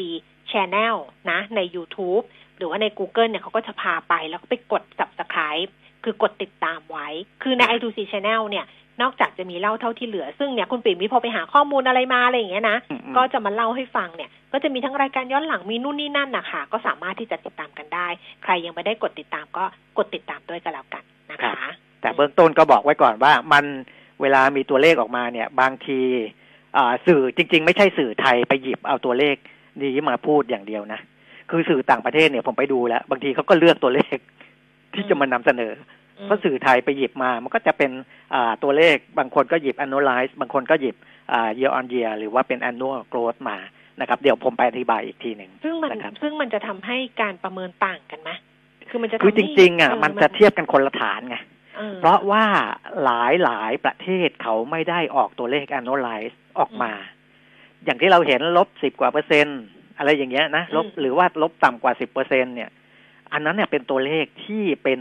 [0.52, 0.96] channel
[1.30, 2.24] นะ ใน YouTube
[2.58, 5.70] หรือว่าใน Google เนี่ยเขาก็จะพาไปแล้วก็ไปกด subscribe
[6.04, 7.08] คือกดติดตามไว้
[7.44, 8.66] คือใน i to c channel เนี่ย
[9.02, 12.78] นอกจากจะมีเล่าเท่าที่เหลือ ซึ่งเนี่ยคุณปิ่มมีพอไปหาข้อมูลอะไรมาอะไรอย่างเงี้ยนะ
[13.18, 18.08] ก็จะมาเล่าให้ฟังเนี่ย ก็จะมีทั้งรายการย้อนหลังมีนู่นนี่นั่นนะคะก็สามารถที่จะติดตามกันได้
[18.44, 19.64] ใครยังไม่ได้กดติดตามก็
[19.98, 21.68] กดติดตามด้วยกันแล้วกันนะคะ
[22.02, 23.66] แต่เบื้องต้นก็บอกไว้ก่อนว่ามัน
[24.22, 26.00] เวลามีตัวเลขออกมาเนี่ย บางที
[27.08, 29.36] สื่อจริง ๆ ไม่ใช่สื่อไทยไปหยิบเอาตัวเลข
[29.80, 31.00] นี้มาพูดอย่างเดียวนะ
[31.50, 34.18] คือสื่อต่างประเทศเนี่ยผมไปดูแล้ว บางทีเขาก็เลือกตัวเลข
[34.94, 35.74] ที่จะมานำเสนอ
[36.26, 37.92] เพราะสื่อไทยไปหยิบมา มันก็จะเป็น
[38.64, 40.96] ตัวเลขบางคนก็หยิบ annualize บางคนก็หยิบ
[41.60, 43.58] year on year หรือว่าเป็น annual growth มา
[44.00, 48.30] นะครับเดี๋ยวผมไปอธิบายอีกทีหนึ่งซึ่งมันซึ่งมันจะทำให้การประเมินต่างกันไหม
[48.90, 51.38] คือมันจะคือจริงๆอะมันจะเทียบกันคนละฐานไง
[52.00, 52.46] เพราะว่า
[53.04, 56.92] หลายหลายประเทศเขาไม่ได้ออกตัวเลข annualize ออกมา
[57.84, 59.62] อย่างที่เราเห็นลบสิบกว่าเปอร์เซ็นต์
[59.98, 62.70] อะไรอย่างเงี้ยนะลบหรือว่าลบต่ำกว่าสิบเปอร์เซ็นเนี่ย
[63.34, 65.00] อันนั้นเนี่ยเป็นตัวเลขที่เป็น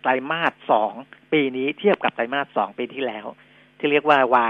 [0.00, 0.92] ไตรมาสสอง
[1.32, 3.26] ปีนี้เทียบกับไตรมาสสองปีที่แล้ว
[3.78, 4.44] ที่เรียกว่าว่า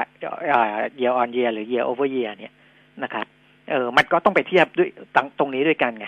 [0.96, 2.52] year on year หรือ year over year เนี่ย
[3.02, 3.26] นะครับ
[3.70, 4.88] เออมันก็ต้องไปเทียบด้วย
[5.38, 6.06] ตรงนี้ด้วยกันไง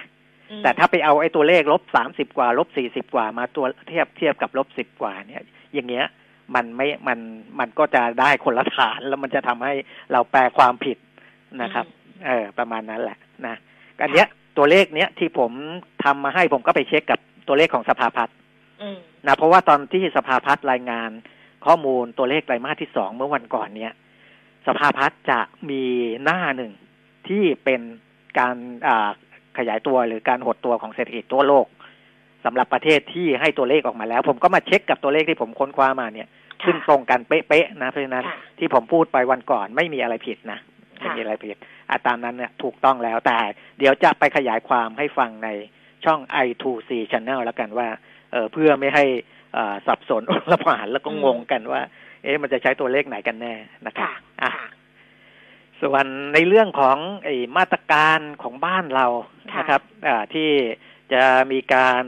[0.63, 5.43] แต่ถ้าไปเอาไอ้ตัวเลขลบสามสิบกว่าลบสี่สิบกว่ามาตัวเทียบเทียบกับลบสิบกว่าเนี่ย
[5.75, 6.07] อย่างเงี้ย
[6.55, 7.19] มันไม่มัน
[7.59, 9.75] มันก็จะได้คนละฐานแล้วมันจะทำให้
[10.13, 10.97] เราแปลความผิด
[11.63, 11.87] นะครับ
[12.27, 13.57] เออประมาณนั้นแหละนะ
[14.03, 15.53] อันเนี้ยตัวเลขเนี้ยที่ผม
[16.05, 18.37] ทำมาให้ผมก็ไปเช็คกับตัวเลขของสภาพัฒน์
[19.27, 21.11] นะเพราะว่าตอนที่สภาพัฒน์รายงาน
[21.67, 23.93] ข้อมูลตัวเลขไตรมาสที่สองเมื่อวันก่อนเนี้ย
[24.67, 25.83] สภาพัฒน์จะมี
[26.25, 26.73] หน้าหนึ่ง
[27.29, 27.81] ที่เป็น
[28.39, 28.57] การ
[29.59, 31.67] ขยายตัวหรือการหดตัวของเศรษฐกิจทั่วโลก
[32.51, 36.29] สำหรับประเทศที่ให้ตัวเลขออกมาแล้ว ผมก็มาเช็คกับตัวเลขที่ผมค้นคว้ามาเนี่ย
[36.65, 38.25] ซึ่งตรงกันเป๊ะๆนะเพราะฉะนั้น
[38.59, 40.59] ที่ผมพูดไปวันก่อนไม่มีอะไรผิดนะ
[41.01, 41.57] ไม่มีอะไรผิด
[41.91, 43.39] อาตามนั้นเนี่ยถูกต้องแล้วแต่
[43.79, 45.49] เดี๋ยวจะไปขยายความให้ฟังใน
[46.05, 47.89] ช่อง i2c channel แล้วกันว่า
[48.33, 49.05] เอ่อเพื่อไม่ให้
[49.57, 51.83] อ่าสับสนระหว่านแล้วก็งงกันว่า
[52.23, 53.55] เอ๊ะมันจะใช้ตัวเลขไหนกันแน่
[53.87, 54.69] นะครับค่ะอะค่ะ
[55.83, 59.07] ส่วนในเรื่องของไอ้มาตรการของบ้านเรา
[59.53, 60.49] ค่ะนะครับอ่าที่
[61.15, 62.05] จะมีการ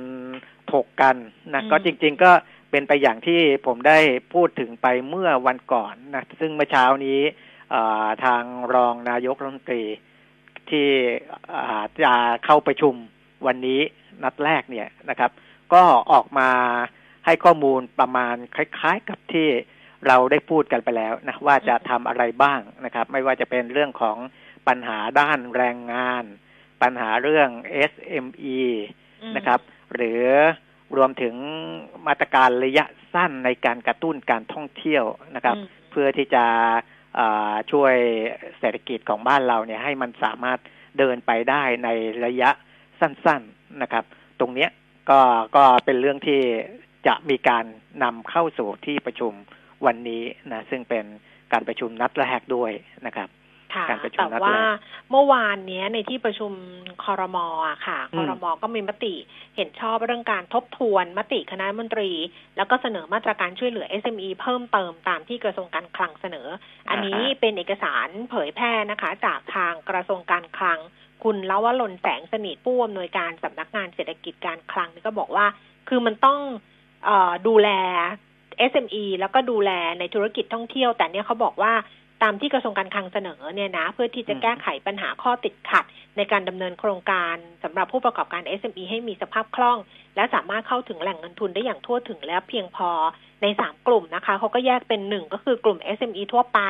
[0.73, 1.17] ถกกัน
[1.55, 2.33] นะอืมก็จริง ๆ ก็
[2.71, 3.99] เป็นไปอย่างที่ผมได้
[4.35, 7.21] พูดถึงไปเมื่อวันก่อนนะซึ่งเมื่อเช้านี้
[7.75, 8.43] อ่าทาง
[8.75, 9.85] รองนายกรัฐมนตรี
[10.71, 10.89] ที่
[11.55, 12.13] อ่าจะ
[12.45, 12.95] เข้าประชุม
[13.47, 13.81] วันนี้
[14.23, 15.31] นัดแรกเนี่ยนะครับ
[15.73, 15.83] ก็
[16.13, 16.51] ออกมา
[17.27, 19.49] ให้ข้อมูลประมาณคล้าย ๆ กับที่
[20.07, 24.17] เราได้พูดกันไปแล้วนะว่าจะทำอะไรบ้างนะครับ ไม่ว่าจะเป็นเรื่องของ
[24.69, 26.25] ปัญหาด้านแรงงาน
[26.83, 27.49] ปัญหาเรื่อง
[27.91, 28.59] SME
[29.23, 29.61] อืมนะครับ
[29.95, 30.25] หรือ
[30.97, 31.35] รวมถึง
[32.07, 36.45] มาตรการระยะสั้นในการกระตุ้นการท่องเที่ยวนะครับอืมเพื่อที่จะ
[37.19, 37.95] อ่าช่วย
[38.59, 40.59] เศรษฐกิจของบ้านเราเนี่ยให้มันสามารถ
[40.99, 41.89] เดินไปได้ใน
[42.25, 42.51] ระยะ
[43.01, 44.05] สั้นๆนะครับ
[44.41, 44.71] ตรงเนี้ย
[45.11, 45.21] ก็
[45.57, 46.41] ก็เป็นเรื่องที่
[47.07, 47.65] จะมีการ
[48.03, 49.33] นำเข้าสู่ที่ประชุม
[49.87, 51.05] วันนี้นะซึ่งเป็น
[51.53, 52.73] การประชุมนัดแรกด้วย
[53.07, 53.29] นะครับ
[53.75, 54.77] ค่ะการประชุมแต่นัดว่าแรก
[55.11, 56.53] เมื่อวานเนี้ยในที่ประชุม
[57.05, 59.15] คอรมอะค่ะอืคมอรมอก็มีมติ
[59.57, 62.11] เห็นชอบเรื่องการทบทวนมติคณะรัฐมนตรี
[62.57, 66.49] แล้วก็เสนอมาตรการช่วยเหลือ SME เพิ่มเติมตามที่กระทรวงการคลังเสนอ
[66.91, 70.79] อันนี้เป็นเอกสารเผยแพร่นะคะ จากทางกระทรวงการคลัง
[71.23, 75.47] คุณลวลนแสงสนิทผู้อำนวยการสำนักงานเศรษฐกิจการคลังนี่ก็บอกว่า
[75.89, 76.39] คือมันต้อง
[77.05, 77.69] เออดูแล
[78.71, 81.73] SME แล้วก็ดูแลในธุรกิจท่องเที่ยว แต่เนี่ยเขาบอกว่า
[82.23, 85.85] ตามที่กระทรวงการคลังเสนอเนี่ยนะ เพื่อที่จะอืมแก้ไขปัญหาข้อติดขัด
[86.17, 89.79] ในการดำเนินโครงการสำหรับผู้ประกอบการ SME ให้มีสภาพคล่อง
[90.17, 92.91] และสามารถเข้าถึงแหล่งเงินทุนได้อย่างทั่วถึงและเพียงพอ
[93.43, 96.61] ในสามกลุ่มนะคะเขาก็แยกเป็นหนึ่งก็คือกลุ่ม SME ทั่วไป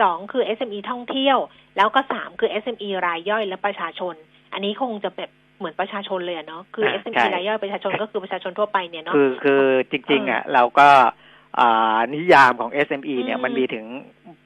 [0.00, 1.38] สองคือ SME ท่องเที่ยว
[1.76, 4.14] แล้วก็สามคือ SME รายย่อยและประชาชน
[4.52, 11.27] อันนี้คงจะแบบเหมือนประชาชนเลยอะเนาะคืออ่า SME ใช่รายย่อยประชาชนก็คือประชาชนทั่วไปเนี่ยเนาะคือคือจริงๆอะเราก็อ่า
[12.14, 13.84] นิยามของ SME เนี่ยอืมมันมีถึง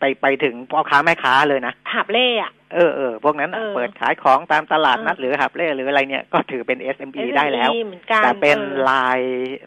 [0.00, 9.20] ไปไปถึงพ่อค้าแม่ค้าเลยนะหาบเล่อะเออเออพวกนั้นน่ะเออเปิดขายของตามตลาดนัดเออหรือหับเล่หรืออะไรเนี่ยก็ถือเป็น SME ได้แล้ว SME เหมือนกันแต่เป็นออลาย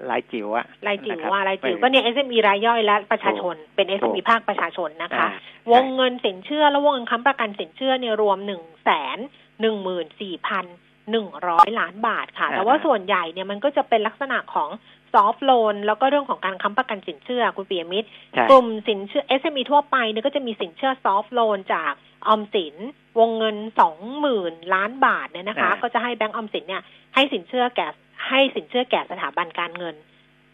[0.09, 5.29] ลายจิ๋วอะรายจิ๋วนะครับว่ารายจิ๋วเออก็เนี่ย SME รายย่อยและประชาชนเป็นถู SME กภาคประชาชนนะคะอ่า
[5.71, 9.17] วงเงินสินเชื่อและวงเงินค้ำประกันสินเชื่อเนี่ยรวมหนึ่งแสน
[9.61, 10.65] หนึ่งหมื่นสี่พัน
[11.11, 14.69] หนึ่งร้อยล้านบาทค่ะ แต่ว่าส่วนใหญ่เนี่ยมันก็จะเป็นลักษณะของ
[15.15, 21.93] ซอฟ t ์โลนแล้วก็เรื่องของการค้ำประกันสินเชื่อคุณปียมิตรใช่กลุ่มสินเชื่อ SME ทั่วไปเนี่ยก็จะมีสินเชื่อซอฟ t ์โลนจาก
[22.27, 22.75] ออมสิน
[23.19, 26.83] วงเงินสองหมื่นล้านบาทเนี่ยนะคะอ่าก็จะให้แบงก์ออมสินเนี่ย
[27.15, 27.87] ให้สินเชื่อแก่
[28.29, 29.95] ให้สินเชื่อแก่สถาบันการเงิน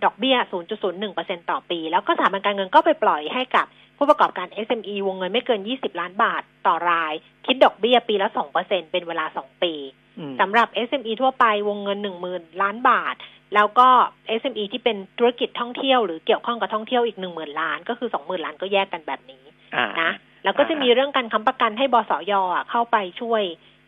[0.03, 0.37] ดอกเบี้ย
[0.93, 3.65] 0.01%ต่อปี แล้วก็สถาบันการเงินก็ไปปล่อยให้กับ
[3.97, 7.13] ผู้ประกอบการ SME วงเงินไม่เกิน 20 ล้านบาทต่อราย
[7.45, 8.27] คิดดอกเบี้ยปีละ
[8.61, 9.73] 2%เป็นเวลา 2 ปี
[10.19, 13.15] อืมสำหรับ SME ทั่วไปวงเงิน 10,000 ล้านบาท
[13.55, 13.87] แล้วก็
[14.39, 19.43] SME ที่เป็นธุรกิจท่องเที่ยวหรือเกี่ยวข้องกับท่องเที่ยวอีก10,000ล้าน ก็คือ20,000ล้านก็แยกกันแบบนี้
[19.75, 20.11] อ่านะ
[20.43, 23.43] แล้วก็จะมีเรื่องการค้ำประกันให้บสยอะเข้าไปช่วย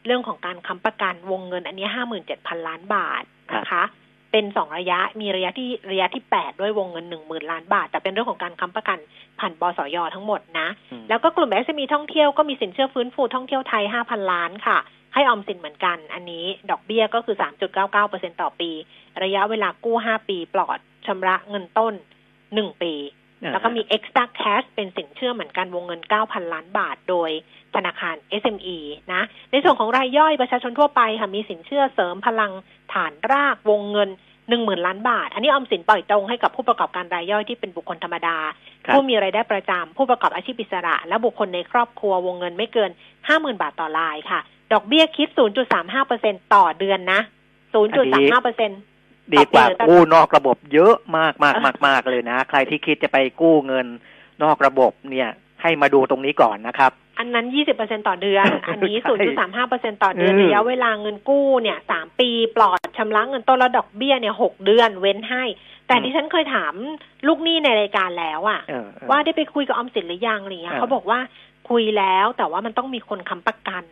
[0.05, 1.87] เรื่องของการค้ำประกันวงเงิน อันนี้
[2.27, 3.23] 57,000ล้านบาท
[3.55, 3.83] นะคะ
[4.31, 8.97] เป็นสองระยะมีระยะที่ระยะที่แปดด้วยวงเงินหนึ่งหมื่นล้านบาท แต่เป็นเรื่องของการค้ำประกัน
[9.39, 14.77] ผ่านบสยทั้งหมดนะอืมแล้วก็กลุ่ม SME ท่องเที่ยวก็มีสินเชื่อฟื้นฟูท่องเที่ยวไทย5,000ล้านค่ะ
[15.13, 17.35] ให้ออมสินเหมือนกัน อันนี้ดอกเบี้ยก็คือ
[17.89, 18.71] 3.99%ต่อปี
[19.23, 21.93] ระยะเวลากู้ 5 ปีปลอดชำระเงินต้น
[22.37, 22.93] 1 ปี
[23.51, 27.29] แล้วก็มี extra cash เป็นสินเชื่อเหมือนกันวงเงิน 9,000 ล้านบาท โดย
[27.75, 28.77] ธนาคาร SME
[29.13, 29.21] นะ
[29.51, 32.51] ในส่วนของรายย่อยประชาชนทั่วไปค่ะมีสินเชื่อเสริมพลัง
[32.93, 34.09] ฐานรากวงเงิน
[34.47, 38.37] 10,000ล้านบาท อันนี้ออมสินปล่อยตรงให้กับผู้ประกอบการรายย่อยที่เป็นบุคคลธรรมดา
[38.85, 42.91] ครับผู้มีรายได้ประจำผู้ประกอบอาชีพอิสระ และบุคคลในครอบครัววงเงินไม่เกิน
[43.25, 44.39] 50,000บาทต่อรายค่ะ
[44.73, 45.27] ดอกเบี้ยคิด
[45.91, 47.19] 0.35%ต่อเดือนนะ
[47.73, 48.92] 0.35%
[49.33, 53.87] ดีกว่าต่อปีกู้นอกระบบเยอะมากมากเออมากมากเลยนะ ใครที่คิดจะไปกู้เงิน
[54.43, 55.29] นอกระบบเนี่ย
[55.61, 57.45] ให้มาดูตรงนี้ก่อนนะครับ อันนั้น
[57.77, 59.13] 20%ต่อเดือน อันนี้ใช่
[59.95, 65.43] 0.35%ต่อเดือนอืมระยะเวลาเงินกู้เนี่ย3ปีปลอดชำระเงินต้นและดอกเบี้ยเนี่ย6เดือนเว้นให้
[65.87, 66.73] แต่ดิฉันเคยถาม
[67.27, 71.19] ลูกหนี้ในรายการแล้วอะเออเออว่าได้ไปคุยกับออมสินหรือยังอะไรเงี้ยเออเขาบอกว่า
[71.69, 73.83] คุยแล้วแต่ว่ามันต้องมีคนค้ำประกัน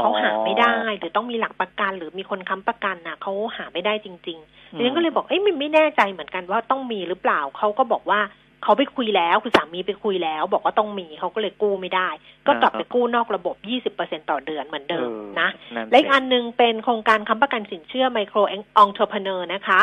[0.00, 8.20] เขาหาไม่ได้หรือต้องมีหลักประกัน หรือมีคนค้ำประกันน่ะเขาหาไม่ได้จริงๆดิฉันก็เลยบอกเอ้ยมันไม่แน่ใจเหมือนกันว่าต้องมีหรือเปล่าเขาก็บอกว่า
[8.62, 12.08] เขาไปคุยแล้วคือสามีไปคุยแล้ว บอกว่าต้องมีเขาก็เลยกู้ไม่ได้
[12.46, 13.56] ก็กลับไปกู้นอกระบบ
[13.92, 15.08] 20%ต่อเดือนเหมือนเดิม
[15.40, 18.38] นะนั่นและอีกสิอันหนึงเป็นโครงการค้ำประกันสินเชื่อไมโคร
[18.84, 19.80] entrepreneur นะคะ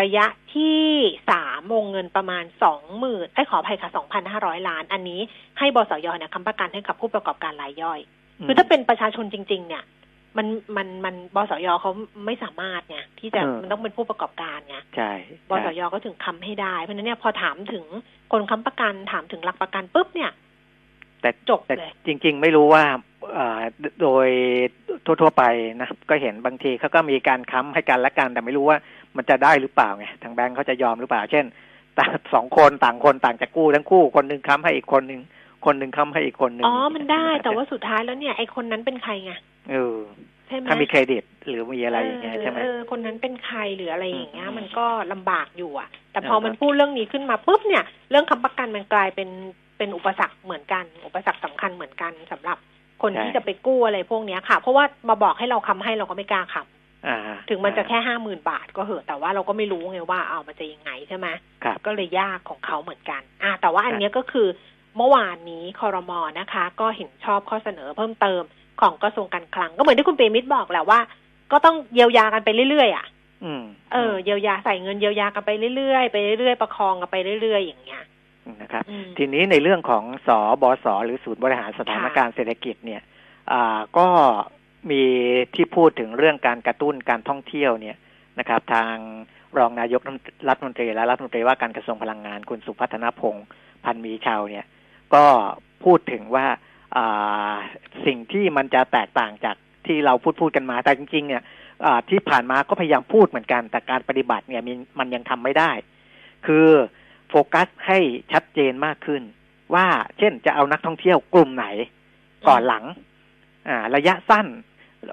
[0.00, 0.80] ระยะที่
[1.30, 5.20] สามวงเงินประมาณสองหมื่นไอ้ยขออภัยค่ะสองพันห้าร้อยล้าน อันนี้
[5.58, 8.00] ให้บสยเนี่ยค้ำประกันให้กับผู้ประกอบการรายย่อย
[8.46, 9.84] คือถ้าเป็นประชาชนจริง ๆ เนี่ย
[10.36, 11.92] มันมันมันบสยเขา
[12.26, 15.10] ไม่สามารถไงที่จะเออมันต้องเป็นผู้ประกอบการไงใช่
[15.50, 17.84] บสยก็ถึงค้ำให้ได้ เพราะฉะนั้นเนี่ยพอถามถึง
[18.32, 20.30] คนค้ำประกันถามถึงหลักประกันปุ๊บเนี่ย
[21.20, 22.84] แต่จบแต่เลยจริง ๆ ไม่รู้ว่า
[23.32, 23.60] เอ่อ
[24.02, 24.28] โดย
[25.04, 25.44] ทั่วๆไป
[25.80, 28.78] นะก็เห็นบางทีเขาก็มีการค้ำให้กันและกัน แต่ไม่รู้ว่า
[29.16, 31.44] มันจะได้หรือเปล่าไงทางแบงก์เขาจะยอมหรือเปล่า เช่น
[31.98, 35.20] ต่างสองคนต่างคนต่างจะกู้ทั้งคู่คนหนึ่งค้ำให้อีกคนหนึ่ง
[35.64, 39.32] คนหนึ่งค้ำให้อีกคนหนึ่งอ๋อมันได้ แต่ว่าสุดท้ายแล้วเนี่ยไอคนนั้นเป็นใครไง
[39.70, 39.96] เออ
[40.48, 49.28] ใช่ไหมถ้ามีเครดิตหรือมีอะไรอย่างเงี้ยใช่ไหมเออคนนั้นเป็นใครหรืออะไรอย่างเงี้ยอืมมันก็ลำบากอยู่อะ แต่พอเออมันพูดเรื่องนี้ขึ้นมาปุ๊บเนี่ย เรื่องค้ำประกันมันกลายเป็น
[49.78, 52.56] เป็นอุปสรรคเหมือนกัน อุปสรรคสำคัญเหมือนกันสำหรับ
[53.02, 56.60] คนที่จะไปกู้อะไรพวกเนี้ยค่ะ เพราะว่ามาบอกให้เราค้ำให้เราก็ไม่กล้าค้
[57.06, 61.26] อ่าำถึงมันจะแค่ห้าหมื่นบาทก็เหอะแต่ว่าเราก็ไม่รู้ไงว่าเอามันจะยังไงใช่ไหม
[61.64, 64.48] ครับก็เลยยากของเขาเหมือนกัน อ่าแต่ว่าอันเนี้ยก็คือ
[64.96, 68.42] เมื่อวานนี้คอรมอนะคะ ก็เห็นชอบข้อเสนอเพิ่มเติม
[68.80, 71.00] ของกระทรวงการคลัง ก็เหมือนที่คุณเปรมิตรบอกแหละว่า
[71.52, 73.06] ก็ต้องเยียวยากันไปเรื่อยๆอะ
[73.44, 78.02] อืมเออเยียวยาใส่เงินเยียวยากันไปเรื่อยๆไปเรื่อยๆประคองกันไปเรื่อยๆอย่างเงี้ย
[78.62, 83.02] นะครับอืมทีนี้ในเรื่องของสอบสหรือศูนย์บริหารสถานการณ์เศรษฐกิจเนี่ย
[83.52, 84.06] อ่าก็
[84.90, 85.02] มี
[85.54, 87.96] ที่พูดถึงเรื่องการกระตุ้นการท่องเที่ยวเนี่ย
[88.38, 88.94] นะครับ ทาง
[89.58, 90.00] รองนายก
[90.48, 93.46] รัฐมนตรีและรัฐมนตรีว่าการกระทรวงพลังงานคุณสุพัฒนพงศ์
[93.84, 94.64] พันธ์มีชาวเนี่ย
[95.14, 95.26] ก็
[95.84, 96.46] พูดถึงว่า
[98.06, 101.42] สิ่งที่มันจะแตกต่างจากที่เราพูดพูดกันมาแต่จริงๆเนี่ย
[102.10, 104.62] ที่ผ่านมาก็พยายามพูดเหมือนกัน แต่การปฏิบัติเนี่ย
[104.98, 105.70] มันยังทำไม่ได้
[106.46, 106.66] คือ
[107.28, 107.98] โฟกัสให้
[108.32, 109.22] ชัดเจนมากขึ้น
[109.74, 109.86] ว่า
[110.18, 111.66] เช่นจะเอานักท่องเที่ยวกลุ่มไหน
[112.48, 112.84] ก่อนหลัง
[113.68, 114.46] อ่าระยะสั้น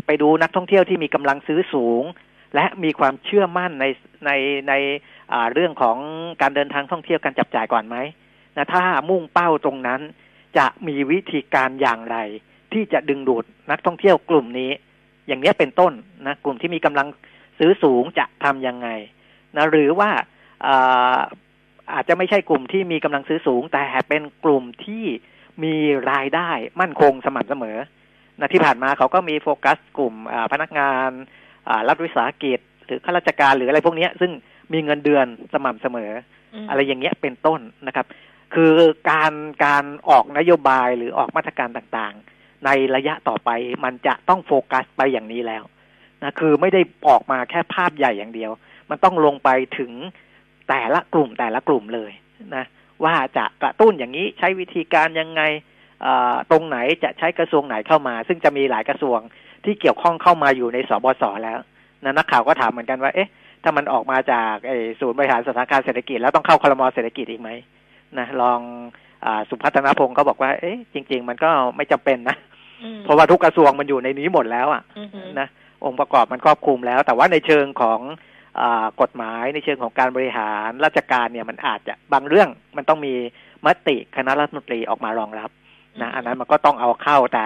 [0.06, 2.04] ไปดูนักท่องเที่ยวที่มีกำลังซื้อสูง
[2.56, 3.86] และมีความเชื่อมั่นใน
[4.26, 4.32] ใน
[4.70, 4.74] ใน
[5.54, 5.98] เรื่องของ
[6.42, 7.98] การเดินทางท่องเที่ยวการจับจ่ายก่อนไหม
[8.58, 10.02] นะถ้ามุ่งเป้าตรงนั้น
[10.58, 12.18] จะมีวิธีการอย่างไร
[12.74, 14.72] ที่จะดึงดูดนักท่องเที่ยวกลุ่มนี้
[15.28, 15.94] อย่างเนี้ยเป็นต้น
[16.28, 17.08] นะกลุ่มที่มีกำลัง
[17.60, 18.88] ซื้อสูงจะทำยังไง
[19.58, 20.10] นะหรือว่า
[20.66, 21.18] อ่า
[21.94, 25.04] อาจจะไม่ใช่กลุ่มที่มีกำลังซื้อสูง แต่เป็นกลุ่มที่
[25.64, 25.76] มี
[26.12, 26.50] รายได้
[26.82, 27.78] มั่นคงสม่ำเสมอ
[28.40, 31.10] นะที่ผ่านมาเขาก็มีโฟกัสกลุ่มอ่าพนักงาน
[31.68, 34.32] อ่ารัฐวิสาหกิจหรือข้าราชการหรืออะไรพวกเนี้ยซึ่ง
[34.74, 36.12] มีเงินเดือนสม่ำเสมอ
[36.64, 38.06] มอะไรอย่างเงี้ยเป็นต้นนะครับ
[38.54, 38.74] คือ
[39.12, 39.34] การ
[39.66, 43.50] การออกนโยบายหรือออกมาตรการต่างๆ ในระยะต่อไป
[43.84, 45.64] มันจะต้องโฟกัสไปอย่างนี้แล้ว
[46.24, 48.52] นะคือไม่ได้ออกมาแค่ภาพใหญ่อย่างเดียว
[48.90, 49.92] มันต้องลงไปถึง
[50.70, 52.12] แต่ละกลุ่มแต่ละกลุ่มเลย
[52.56, 52.66] นะ
[53.04, 55.42] ว่าจะกระตุ้นอย่างนี้ใช้วิธีการยังไง
[56.52, 59.20] ตรงไหนจะใช้กระทรวงไหนเข้ามา ซึ่งจะมีหลายกระทรวง
[59.66, 61.60] ที่เกี่ยวข้องเข้ามาอยู่ในสบสแล้ว
[62.04, 63.30] นะนักข่าวก็ถามเหมือนกันว่าเอ๊ะ
[63.64, 64.56] ถ้ามันออกมาจาก
[65.00, 67.50] ศูนย์บริหารสถานการณ์เศรษฐกิจแล้วต้องเข้าคลมเศรษฐกิจอีกไหม
[68.20, 68.60] นะลอง
[69.26, 72.36] อาสุพัฒนพงศ์ก็บอกว่า เอ๊ะจริง ๆ มันก็ไม่จำเป็นนะ
[72.84, 75.48] อืมเพราะว่าทุกกระทรวงมันอยู่ในนี้หมดแล้วอะอือหือนะ
[75.86, 78.00] องค์ประกอบมันครอบคลุมแล้ว แต่ว่าในเชิงของ
[78.62, 83.14] อากฎหมายในเชิงของการบริหารราชการเนี่ยมันอาจจะบางเรื่องมันต้องมี
[83.66, 85.50] มติคณะรัฐมนตรีออกมารองรับ
[86.02, 87.46] นะอันนั้นมันก็ต้องเอาเข้าแต่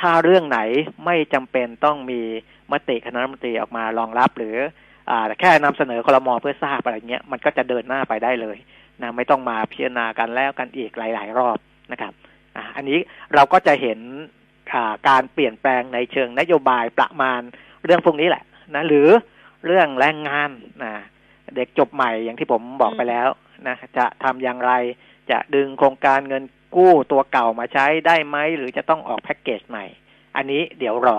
[0.00, 0.60] ถ้าเรื่องไหน
[1.06, 2.20] ไม่จำเป็นต้องมี
[2.72, 4.56] มติคณะรัฐมนตรีออกมารองรับ หรือ
[5.10, 8.56] อ่าแค่นำเสนอคลมเพื่อทราบอะไรเงี้ยมันก็จะเดินหน้าไปได้เลย
[9.00, 11.58] นะไม่ต้องมาพิจารณากันแล้วกันอีกหลาย ๆ รอบ
[11.92, 12.12] นะครับ
[12.76, 12.98] อันนี้
[13.34, 13.98] เราก็จะเห็น
[15.08, 17.40] การเปลี่ยนแปลงในเชิงนโยบายประมาณ
[17.84, 19.08] เรื่องพวกนี้แหละนะหรือ
[19.66, 20.50] เรื่องแรงงาน
[20.82, 20.92] นะ
[21.56, 23.28] เด็กจบใหม่อย่างที่ผมบอกไปแล้ว
[23.66, 24.72] นะจะทำอย่างไร
[25.30, 26.44] จะดึงโครงการเงิน
[26.76, 29.84] กู้ตัวเก่ามาใช้ได้ไหม หรือจะต้องออกแพ็กเกจใหม่
[30.36, 31.18] อันนี้เดี๋ยวรอ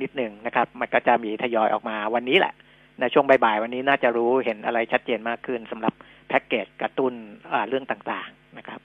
[0.00, 2.54] นิดหนึ่งนะครับ มันก็จะมีทยอยออกมาวันนี้แหละ
[3.00, 5.94] ในช่วงบ่ายๆวันนี้น่าจะรู้เห็นอะไรชัดเจนมากขึ้นสำหรับ
[6.30, 7.12] แพ็กเกจกระตุ้น
[7.52, 8.80] อ่าเรื่องต่างๆนะครับ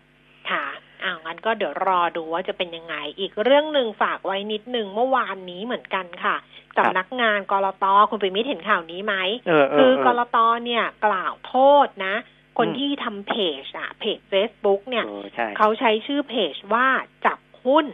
[0.50, 0.66] ค่ะ
[1.04, 6.36] อ้าวงั้นก็เดี๋ยวรอดูว่าจะเป็นยังไง อีกเรื่องหนึ่งฝากไว้นิดหนึ่งเมื่อวานนี้เหมือนกันค่ะ
[6.78, 9.16] สำนักงานกรตคุณไปมิตรเห็นข่าวนี้ไหม
[9.48, 11.56] เออเอคืออกรตเนี่ยกล่าวโท
[11.86, 12.16] ษนะ
[12.58, 16.88] คนอืมที่ทำเพจอะเพจ Facebook เนี่ยเออใช่เขาใช้ชื่อเพจว่า
[17.26, 17.86] จับหุ้น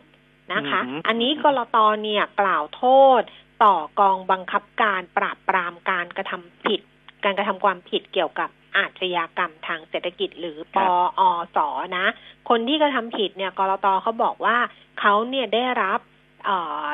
[0.54, 2.86] นะคะอืมอันนี้กรตเนี่ยกล่าวโท
[3.20, 3.22] ษ
[3.64, 6.82] ต่อกองบังคับการปราบปรามการกระทำผิด
[7.24, 10.78] การกระทำความผิดเกี่ยวกับ อาชญากรรมทางเศรษฐกิจหรือป
[11.20, 11.58] ออส
[11.98, 12.06] นะ
[12.50, 14.58] คนที่กระทำผิดเนี่ยกรตเขาบอกว่า
[15.00, 16.00] เขาเนี่ยได้รับ
[16.46, 16.86] เอ่อ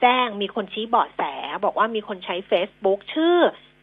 [0.00, 1.22] แจ้งมีคนชี้เบาะแส
[1.64, 3.38] บอกว่ามีคนใช้ Facebook ชื่อ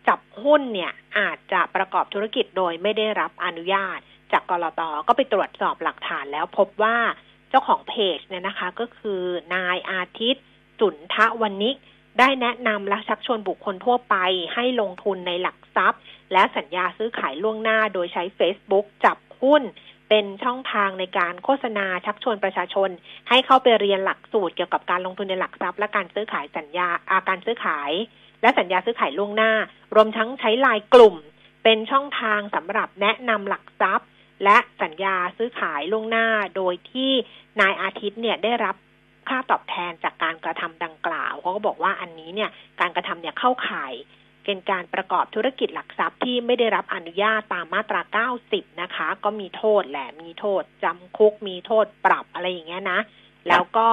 [0.08, 4.00] จับหุ้นเนี่ยอาจจะประกอบธุรกิจโดยไม่ได้รับอนุญาต
[4.32, 6.98] จากกรตก็ไปตรวจสอบหลักฐานแล้วพบว่า
[7.50, 9.22] เจ้าของเพจเนี่ยนะคะ ก็คือ
[9.56, 10.44] นายอาทิตย์
[10.80, 11.78] สุนทวันนิก
[12.20, 14.16] ได้แนะนำและชักชวนบุคคลทั่วไป
[14.54, 16.02] ให้ลงทุนในหลักทรัพย์
[16.34, 19.64] และสัญญาซื้อขายล่วงหน้าโดยใช้ Facebook จับหุ้น
[20.10, 22.90] เป็นช่องทางในการโฆษณาชักชวนประชาชน
[23.30, 27.92] ให้เข้าไปเรียนหลักสูตรเกี่ยวกับการลงทุนในหลักทรัพย์ และการซื้อขายสัญญาอาการซื้อขาย
[28.42, 29.52] และสัญญาซื้อขายล่วงหน้า
[29.96, 31.16] รวมทั้งใช้ลายกลุ่ม
[31.64, 34.08] เป็นช่องทางสำหรับแนะนำหลักทรัพย์
[34.44, 37.12] และสัญญาซื้อขายล่วงหน้า โดยที่
[37.62, 38.76] นายอาทิตย์เนี่ยได้รับ
[39.30, 42.50] ค่าตอบแทนจากการกระทำดังกล่าวเขาก็บอกว่าอันนี้เนี่ย
[42.82, 43.94] การกระทำเนี่ยเข้าข่าย
[44.46, 48.02] เป็นการประกอบธุรกิจหลักทรัพย์ที่ไม่ได้รับอนุญาตตามมาตรา
[48.42, 53.00] 90 นะคะ ก็มีโทษแหละมีโทษจำคุกมีโทษปรับอะไรอย่างเงี้ยนะ
[53.48, 53.88] แล้วก็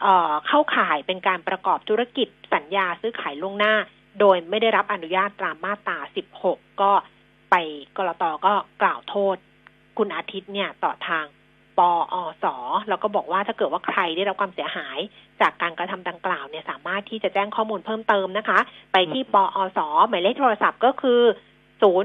[0.00, 3.74] เอ่อเข้าข่ายเป็นการประกอบธุรกิจสัญญาซื้อขายล่วงหน้า
[4.20, 5.98] โดยไม่ได้รับอนุญาตตามมาตรา
[6.40, 6.92] 16 ก็
[7.50, 7.54] ไป
[7.96, 9.36] กรตก็กล่าวโทษ
[9.98, 11.24] คุณอาทิตย์เนี่ยต่อทาง
[11.78, 11.90] ปอ
[12.44, 12.46] ส
[12.88, 14.98] แล้วก็บอกว่าถ้าเกิดว่าใครได้รับความเสียหาย
[15.40, 18.58] จากการกระทำดังกล่าวเนี่ยสามารถที่จะแจ้งข้อมูลเพิ่มเติมนะคะ
[18.92, 21.20] ไปที่ปอสหมายเลขโทรศัพท์ก็คือ
[21.82, 22.04] 0 2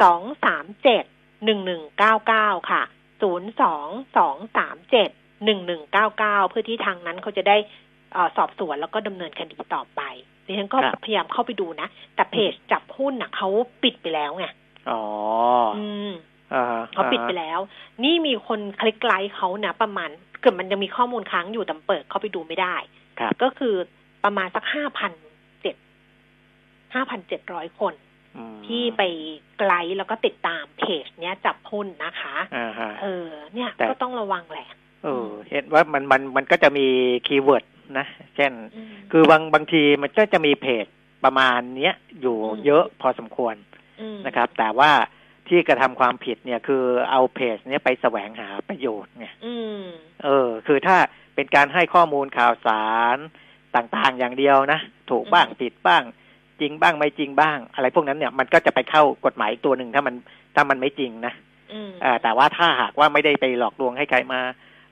[0.00, 2.82] 2 3 7 1 1 9 9ค่ะ
[3.22, 3.24] 0
[3.60, 7.56] 2 2 3 7 1 1 9 9เพื่อที่ทางนั้นเขาจะได้
[8.12, 10.00] เอ่อสอบสวนแล้วก็ดำเนินคดีต่อไป
[10.46, 13.48] ดิฉันก็ครับพยายามเข้าไปดูนะ แต่เพจจับหุ้นน่ะเขา
[13.82, 14.46] ปิดไปแล้วไง
[14.90, 15.02] อ๋อ
[15.76, 16.29] อืมอ่าฮะ
[16.92, 17.58] เขาปิดไปแล้ว
[18.04, 20.10] นี่มีคนคลิกไลค์เขานะประมาณ
[20.40, 22.76] เกิดมันยังมีข้อมูลค้างอยู่แต่เปิดเข้าไปดูไม่ได้
[23.20, 23.74] ครับก็คือ
[24.24, 25.12] ประมาณสักห้าพัน
[25.62, 25.76] เจ็ด
[26.94, 27.94] ห้าพันเจ็ดร้อยคน
[28.36, 29.02] อืมที่ไป
[29.58, 34.68] ไกลค์แล้วก็ติดตามเพจเนี้ยจับหุ้นนะคะอ่าฮะเออ เนี่ยแต่ก็ต้องระวังแหละ
[35.04, 36.86] เออเห็นว่ามันมันมันก็จะมี
[37.26, 37.64] keyword
[37.98, 38.52] นะ เช่น
[38.90, 40.86] มคือบางบางทีมันก็จะมีเพจ
[41.24, 43.54] ประมาณเนี้ยอยู่อืมเยอะพอสมควร
[44.16, 44.90] มนะครับ แต่ว่า
[45.50, 49.82] ที่กระทำความผิดเนี่ยคือเอาเพจเนี้ยไปแสวงหาประโยชน์ไงอืม
[50.24, 50.96] เออ คือถ้า
[51.34, 53.18] เป็นการให้ข้อมูลข่าวสาร
[53.76, 56.02] ต่างๆ อย่างเดียวนะ ถูกบ้างอืมผิดบ้าง
[56.60, 60.14] จริงบ้างไม่จริงบ้าง อะไรพวกนั้นเนี่ยมันก็จะไปเข้ากฎหมายอีกตัวหนึ่งถ้ามัน
[60.54, 61.32] ถ้ามันไม่จริงนะ
[61.72, 64.40] อืมเอ่อแต่ว่าถ้าหากว่าไม่ได้ไปหลอกลวงให้ใครมา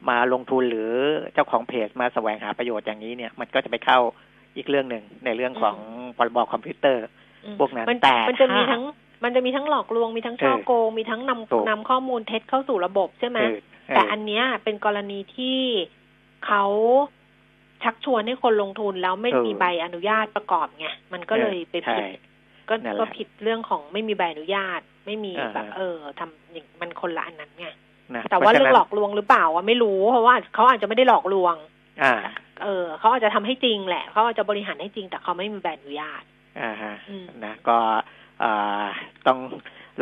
[0.09, 0.91] มาลงทุนหรือ
[1.35, 3.99] เจ้าของเพจมาแสวงหาประโยชน์อย่างนี้เนี่ย มันก็จะไปเข้า
[4.57, 5.77] อีกเรื่องหนึ่งในเรื่องของ
[6.17, 7.07] พรบคอมพิวเตอร์
[7.45, 8.83] อืมพวกนั้นมันแต่มันจะถ้ามีมีทั้ง
[9.23, 15.61] มันจะมีทั้งหลอกลวงมีทั้งช่อโกง มีทั้งนถูกำนำข้อมูลเท็จเข้าสู่ระบบใช่ไหมเออเออแต่อันเนี้ยเป็นกรณีที่
[16.47, 16.65] เขา
[17.85, 22.21] ชักชวนให้คนลงทุนแล้วไม่เออมีใบอนุญาตประกอบไงมันก็เลยไปใช่ผิด
[22.69, 27.67] ก็นั่นแหละก็ผิดเรื่องของไม่มีใบอนุญาต ไม่มีอ่าฮะแบบเออทำอย่างมันคนละอันนั้นไง
[28.15, 31.55] นะแต่ว่าพะฉะเรื่องนั้นหลอกลวงหรือเปล่าอะไม่รู้เพราะว่าเขาอาจจะไม่ได้หลอกลวง
[32.03, 32.15] อ่า
[32.63, 36.23] เออเขาอาจจะทำให้จริงแหละเขาอาจจะบริหารให้จริงแต่เขาไม่มีใบอนุญาต
[36.61, 38.03] อ่าฮะอืมนะก็อ่า
[39.27, 39.39] ต้อง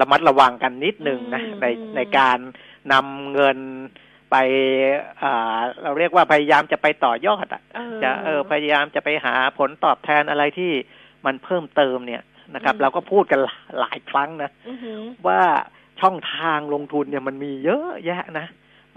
[0.01, 2.39] ระมัดระวังกันนิดนึงนะอืมในอืมในการ
[2.93, 3.59] นำเงิน
[4.31, 4.37] ไป
[5.23, 10.73] อ่าเราเรียกว่าพยายามจะไปต่อยอดอะเออจะเออพยายามจะไปหาผลตอบแทนอะไรที่
[11.27, 12.23] มันเพิ่มเติมเนี่ย
[12.55, 13.41] นะครับอืมเราก็พูดกัน
[13.81, 15.41] หลายครั้งนะอือหือว่า
[16.01, 18.47] ช่องทางลงทุนเนี่ยมันมีเยอะแยะนะ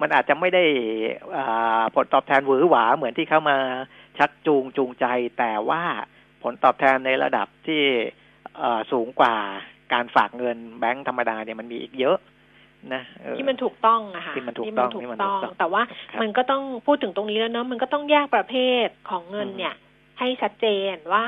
[0.02, 0.63] มันอาจจะไม่ได้
[1.38, 3.58] อ่าผลตอบแทนหวือหวาเหมือนที่เข้ามา
[4.17, 5.06] ชักจูงจูงใจ
[5.38, 5.84] แต่ว่า
[6.43, 8.18] ผลตอบแทนในระดับที่เอ่อ
[8.91, 9.36] สูงกว่า
[9.93, 12.17] การฝากเงินแบงก์ธรรมดาเนี่ยมันมีอีกเยอะ
[12.93, 19.74] นะเออที่มันถูกต้องอะค่ะที่มันถูกต้องที่ที่มัมันนถูถูกกต้ต้อองงแต่ว่าครับมันก็ต้องพูดถึงตรงนี้แล้วเนาะมันก็ต้องแยกประเภทของเงินอืมเนี่ย
[20.19, 21.26] ให้ชัดเจนว่า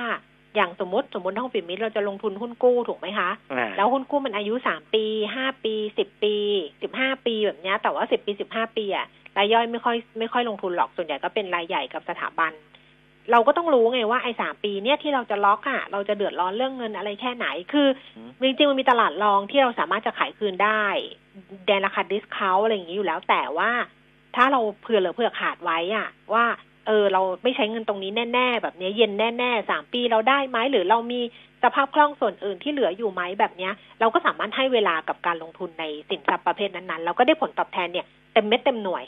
[0.56, 6.36] อย่างสมมติสมมติห้องปิดมิตรเราจะลงทุนหุ้นกู้ถูกไหมคะอ่าแล้วหุ้นกู้มันอายุสามปีห้าปีสิบปี
[6.82, 9.06] สิบห้าปีแบบเนี้ยแต่ว่าสิบปีสิบห้าปีอะ
[9.38, 12.52] รายย่อยไม่ค่อยไม่ค่อยลงทุนหรอกส่วนใหญ่ก็เป็นรายใหญ่กับสถาบัน
[13.32, 20.84] เราก็ต้องรู้ไงว่าไอ้สามปีเนี่ยที่เราจะล็อกอะเราจะเดือดร้อนเรื่องเงินอะไรแค่ไหน คืออืมจริงๆมันมีตลาดรองที่เราสามารถจะขายคืนได้
[21.66, 23.72] แต่ราคา discount อะไรอย่างนี้อยู่แล้วแต่ว่า
[24.36, 26.46] ถ้าเราเผื่อเหลือเผื่อขาดไว้อะว่า
[26.88, 31.22] เออ เราไม่ใช้เงินตรงนี้แน่ๆแบบเนี้ยเย็นแน่ๆสามปีเราได้ไหมหรือเรามี
[31.64, 39.04] สภาพคล่องส่วนอื่นที่เหลืออยู่ไหมแบบเนี้ย เราก็สามารถให้เวลากับการลงทุนในสินทรัพย์ประเภทนั้นๆแล้วก็ได้ผลตอบแทนเนี่ยเต็มเม็ดเต็มหน่วย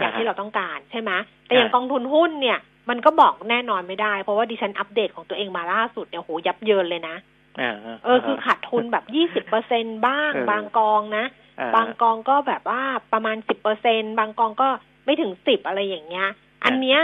[0.00, 1.10] อย่างที่เราต้องการใช่ไหม
[1.46, 7.16] แต่อย่างอ่ากองทุนหุ้นเนี่ย มันก็บอกแน่นอนไม่ได้ เพราะว่าดิฉันอัปเดตของตัวเองมาล่าสุดเนี่ยโหยับเยินเลยนะ
[7.60, 7.74] อ่า
[8.04, 11.24] เออคือขาดทุนแบบยี่สิบเปอร์เซ็นบ้างเออบางกองนะ
[11.60, 14.68] อ่บางกองก็แบบว่าประมาณสิบเปอร์เซ็นบางกองก็
[15.04, 16.28] ไม่ถึงสิบอะไรอย่างเงี้ย
[16.64, 17.00] อันเนี้ย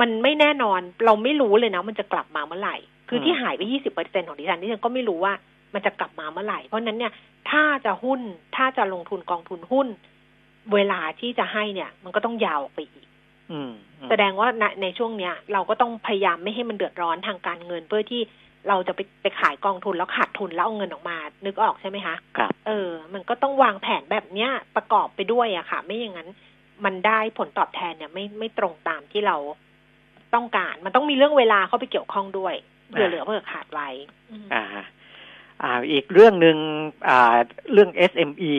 [0.00, 2.76] มันไม่แน่นอนเราไม่รู้เลยนะมันจะกลับมาเมื่อไหร่
[3.08, 5.32] คือที่หายไปยี่สิบเปอร์เซ็นของดิฉันดิฉันก็ไม่รู้ว่า
[5.74, 7.12] มันจะกลับมาเมื่อไหร่ เพราะฉะนั้นเนี่ย
[7.50, 8.20] ถ้าจะหุ้น
[8.56, 9.88] ถ้าจะลงทุนกองทุนหุ้น
[10.74, 13.01] เวลาที่จะให้เนี่ย มันก็ต้องยาวออกไปอีกอืมอืม
[14.10, 18.22] แสดงว่าในในช่วงเนี้ย เราก็ต้องพยายามไม่ให้มันเดือดร้อนทางการเงิน เพื่อที่
[18.68, 26.28] เราจะไปไปขายกองทุนแล้วขาดทุนแล้วเอาเงินออกมา นึกออกใช่ไหมคะครับเออ มันก็ต้องวางแผนแบบเนี้ยประกอบไปด้วยอะค่ะ ไม่อย่างนั้น
[26.84, 29.36] มันได้ผลตอบแทนเนี่ย ไม่ไม่ตรงตามที่เรา
[30.34, 32.54] ต้องการ มันต้องมีเรื่องเวลาเข้าไปเกี่ยวข้องด้วย
[32.90, 33.88] เผื่อเหลือเผื่อขาดไว้
[34.30, 34.64] อืมอ่า
[35.62, 36.56] อ่า อีกเรื่องหนึ่ง
[37.08, 37.36] อ่า
[37.72, 38.54] เรื่อง SME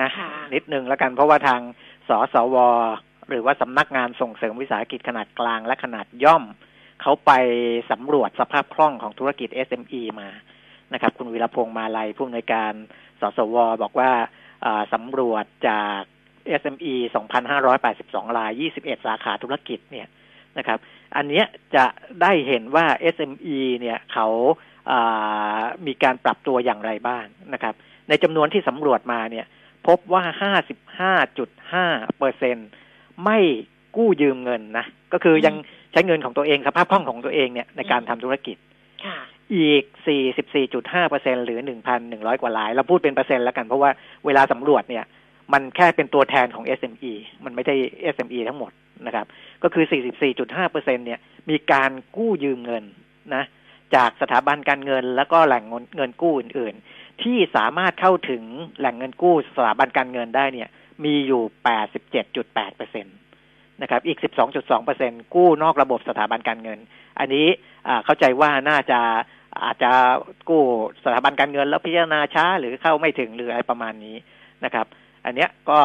[0.00, 1.60] นะค่ะนิดนึงแล้วกันเพราะว่าทาง
[2.08, 2.56] สสว
[3.28, 6.44] หรือว่าสำนักงานส่งเสริมวิสาหกิจขนาดกลางและขนาดย่อม
[7.02, 7.32] เขาไป
[7.90, 10.28] สำรวจสภาพคล่องของธุรกิจ SME มา
[10.92, 12.72] นะครับ คุณวีรพงษ์มาลัยผู้อำนวยการ
[13.20, 14.10] สสว บอกว่า
[14.92, 16.00] สำรวจจาก
[16.60, 16.94] SME
[17.66, 20.08] 2,582ราย 21 สาขาธุรกิจเนี่ย
[20.58, 20.78] นะครับ
[21.16, 21.86] อันเนี้ยจะ
[22.22, 27.24] ได้เห็นว่า SME เนี่ยเขาามีการปรับตัวอย่างไรบ้าง
[27.54, 27.74] นะครับ
[28.08, 29.46] ในจำนวนที่สำรวจมาเนี่ย
[29.86, 30.22] พบว่า
[31.20, 32.68] 55.5เปอร์เซ็นต์
[33.24, 33.38] ไม่
[33.96, 35.54] กู้ยืมเงินนะ ก็คือยัง
[35.92, 38.56] ใช้เงินของตัวเองสภาพคล่องของตัวเองเนี่ยในการทำธุรกิจ
[39.04, 39.18] ค่ะ
[39.54, 39.82] อีก
[40.46, 41.58] 44.5เปอร์เซ็นหรือ
[42.00, 43.90] 1,100 กว่าราย เราพูดเป็นเปอร์เซ็นต์แล้วกัน เพราะว่า
[44.26, 45.04] เวลาสำรวจเนี่ย
[45.52, 47.12] มันแค่เป็นตัวแทนของ SME
[47.44, 47.74] มันไม่ใช่
[48.14, 48.72] SME ทั้งหมด
[49.06, 49.26] นะครับ
[49.62, 49.84] ก็คือ
[50.28, 52.84] 44.5เปอร์เซ็นเนี่ย มีการกู้ยืมเงิน
[53.34, 53.44] นะ
[53.94, 55.64] จากสถาบันการเงินแล้วก็แหล่ง
[55.96, 58.42] เงินกู้อื่น ๆ ที่สามารถเข้าถึง
[58.78, 60.68] แหล่งเงินกู้สถาบันการเงินได้เนี่ย
[61.04, 61.42] มีอยู่
[62.10, 63.10] 87.8เปอร์เซ็นต
[63.82, 64.18] นะครับ อีก
[64.52, 66.78] 12.2เปอร์เซ็นกู้นอกระบบสถาบันการเงิน
[67.18, 67.46] อันนี้
[68.04, 69.00] เข้าใจว่าน่าจะ
[69.64, 69.90] อาจจะ
[70.48, 70.62] กู้
[71.04, 74.16] สถาบันการเงินแล้วพิจารณาช้าหรือเข้าไม่ถึงหรืออะไรประมาณนี้
[74.64, 74.86] นะครับ
[75.24, 75.80] อันเนี้ยก็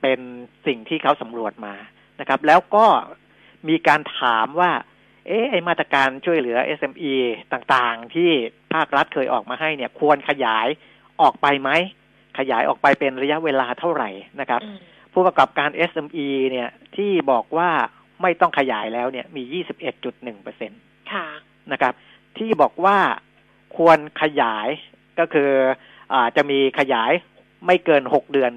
[0.00, 0.20] เป็น
[0.66, 1.74] สิ่งที่เขาสำรวจมา
[2.20, 2.86] นะครับ แล้วก็
[3.68, 4.72] มีการถามว่า
[5.26, 7.14] เอ๊ะไอมาตรการช่วยเหลือ SME
[7.52, 8.30] ต่างๆ ที่
[8.74, 10.68] ภาครัฐเคยออกมาให้เนี่ย ควรขยาย
[11.20, 11.70] ออกไปไหม
[12.38, 14.10] ขยายออกไปเป็นระยะเวลาเท่าไหร่
[14.40, 14.78] นะครับอืม
[15.12, 17.70] ผู้ประกอบการ SME เนี่ยที่บอกว่า
[18.22, 19.42] ไม่ต้องขยายแล้วเนี่ยมี
[19.94, 20.76] 21.1เปอร์เซ็นต
[21.12, 21.26] ค่ะ
[21.72, 21.94] นะครับ
[22.38, 22.98] ที่บอกว่า
[23.76, 24.68] ควรขยาย
[25.18, 25.50] ก็คือ
[26.12, 27.12] อาจะมีขยาย
[27.66, 28.50] ไม่เกิน 6 เดือน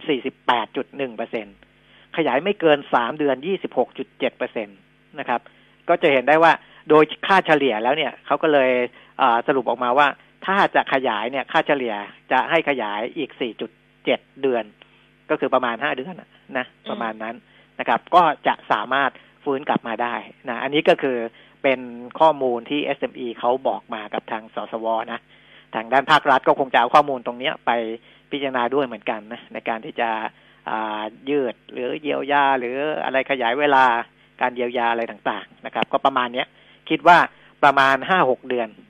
[0.56, 1.46] 48.1เปอร์เซ็น
[2.18, 3.36] ขยายไม่เกิน 3 เดือน
[3.84, 4.74] 26.7เปอร์เซ็นต
[5.20, 5.42] นะครับ
[5.90, 6.52] ก็จะเห็นได้ว่า
[6.90, 8.72] โดยค่าเฉลี่ยแล้วเนี่ยเขาก็เลย
[9.22, 10.08] อ่าสรุปออกมาว่า
[10.46, 11.96] ถ้าจะขยายเนี่ยค่าเฉลี่ย
[12.32, 13.30] จะให้ขยายอีก
[13.86, 14.64] 4.7 เดือน
[15.30, 17.36] ก็คือประมาณ 5 เดือนน่ะนะประมาณนั้น
[17.80, 19.12] นะครับ ก็จะสามารถ
[19.44, 20.16] ฟื้นกลับมาได้
[20.50, 21.18] นะอันนี้ก็คือ
[21.64, 21.80] เป็น
[22.20, 25.20] ข้อมูลที่ SME เขาบอกมากับทางสสวนะ
[25.76, 27.72] ทางด้านภาครัฐก็คงจะเอาข้อมูลตรงเนี้ยไป
[28.32, 30.10] พิจารณาด้วยเหมือนกันนะในการที่จะ
[30.70, 33.86] อ่ายืดหรือเยียวยา หรืออะไรขยายเวลา
[34.42, 36.48] การเยียวยาอะไรต่าง ๆ นะครับ ก็ประมาณเนี้ย
[36.90, 37.18] คิดว่า
[37.64, 38.89] ประมาณห้าหกเดือนอ่า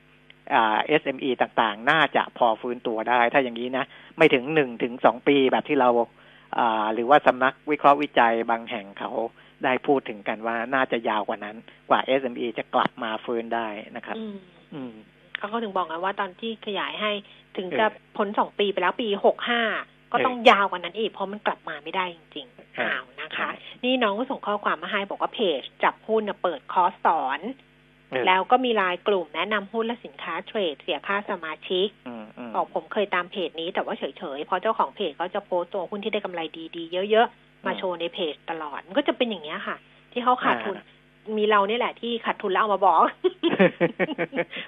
[1.02, 3.86] SME ต่างๆ น่าจะพอฟื้นตัวได้ ถ้าอย่างนี้นะ
[4.18, 5.90] ไม่ถึงหนึ่งถึงสองปีแบบที่เรา
[6.58, 9.12] อ่าหรือว่าสำนักวิเคราะห์วิจัยบางแห่งเขา
[9.64, 11.56] ได้พูดถึงกันว่าน่าจะยาวกว่านั้น
[11.90, 14.38] กว่า SME จะกลับมาฟื้นได้นะครับ อืม
[14.74, 14.94] อืม
[15.38, 17.12] เขาก็ถึงบอกไงว่าตอนที่ขยายให้
[17.58, 17.86] ถึงเออจะ
[18.18, 19.62] พ้นสองปีไปแล้วปีหกห้า
[20.12, 23.50] ก็เออต้องยาวกว่านั้นอีกเพราะมันกลับมาไม่ได้จริงๆอ่าอ้าวนะคะใช่
[23.84, 27.69] นี่น้องก็ส่งข้อความมาให้บอกว่าเพจจับหุ้นน่ะเปิดคอร์สสอนเออ
[28.28, 36.42] แล้วก็มีไลายกลุ่มแนะนำหุ้นและสินค้าเทรด เสียค่าสมาชิกอืมอืมบอกผมเคยตามเพจนี้แต่ว่าเฉยๆ เพราะเจ้าของเพจเขาจะโพสต์ตัวหุ้นที่ได้กำไร
[36.76, 39.78] ดีๆ เยอะๆ มาโชว์ในเพจตลอด มันก็จะเป็นอย่างเงี้ยค่ะ
[40.12, 40.76] ที่เขาขาดทุน
[41.38, 43.00] มีเราเนี่ยแหละที่ขาดทุนแล้วเอามาบอก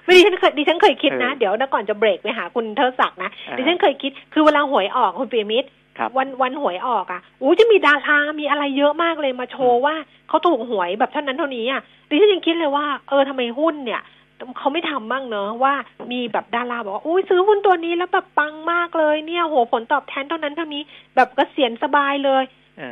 [0.04, 5.81] ไม่ดิฉันเคยดิฉันเคยคิดนะเออเดี๋ยวนะก่อนจะเบรกไปหาคุณเทอศักดิ์นะอ่าดิฉันเคยคิดคือเวลาหวยออกคุณเปียมิตรครับ
[6.18, 9.94] วันวันหวยออกอะอู้จะมีดารามีอะไรเยอะมากเลยมาโชว์ว่า
[10.28, 14.02] เขาถูกหวยแบบเท่านั้นเท่านี้อะดิฉันยังคิดเลยว่า เออทำไมหุ้นเนี่ย
[14.58, 15.74] เขาไม่ทำบ้างเนอะว่า
[16.12, 20.82] มีแบบดาราบอกว่าอุ้ยซื้อหุ้นตัวนี้แล้วแบบปังมากเลยเนี่ยโหผลตอบแทนเท่านั้นเท่านี้
[21.16, 22.44] แบบเกษียณสบายเลย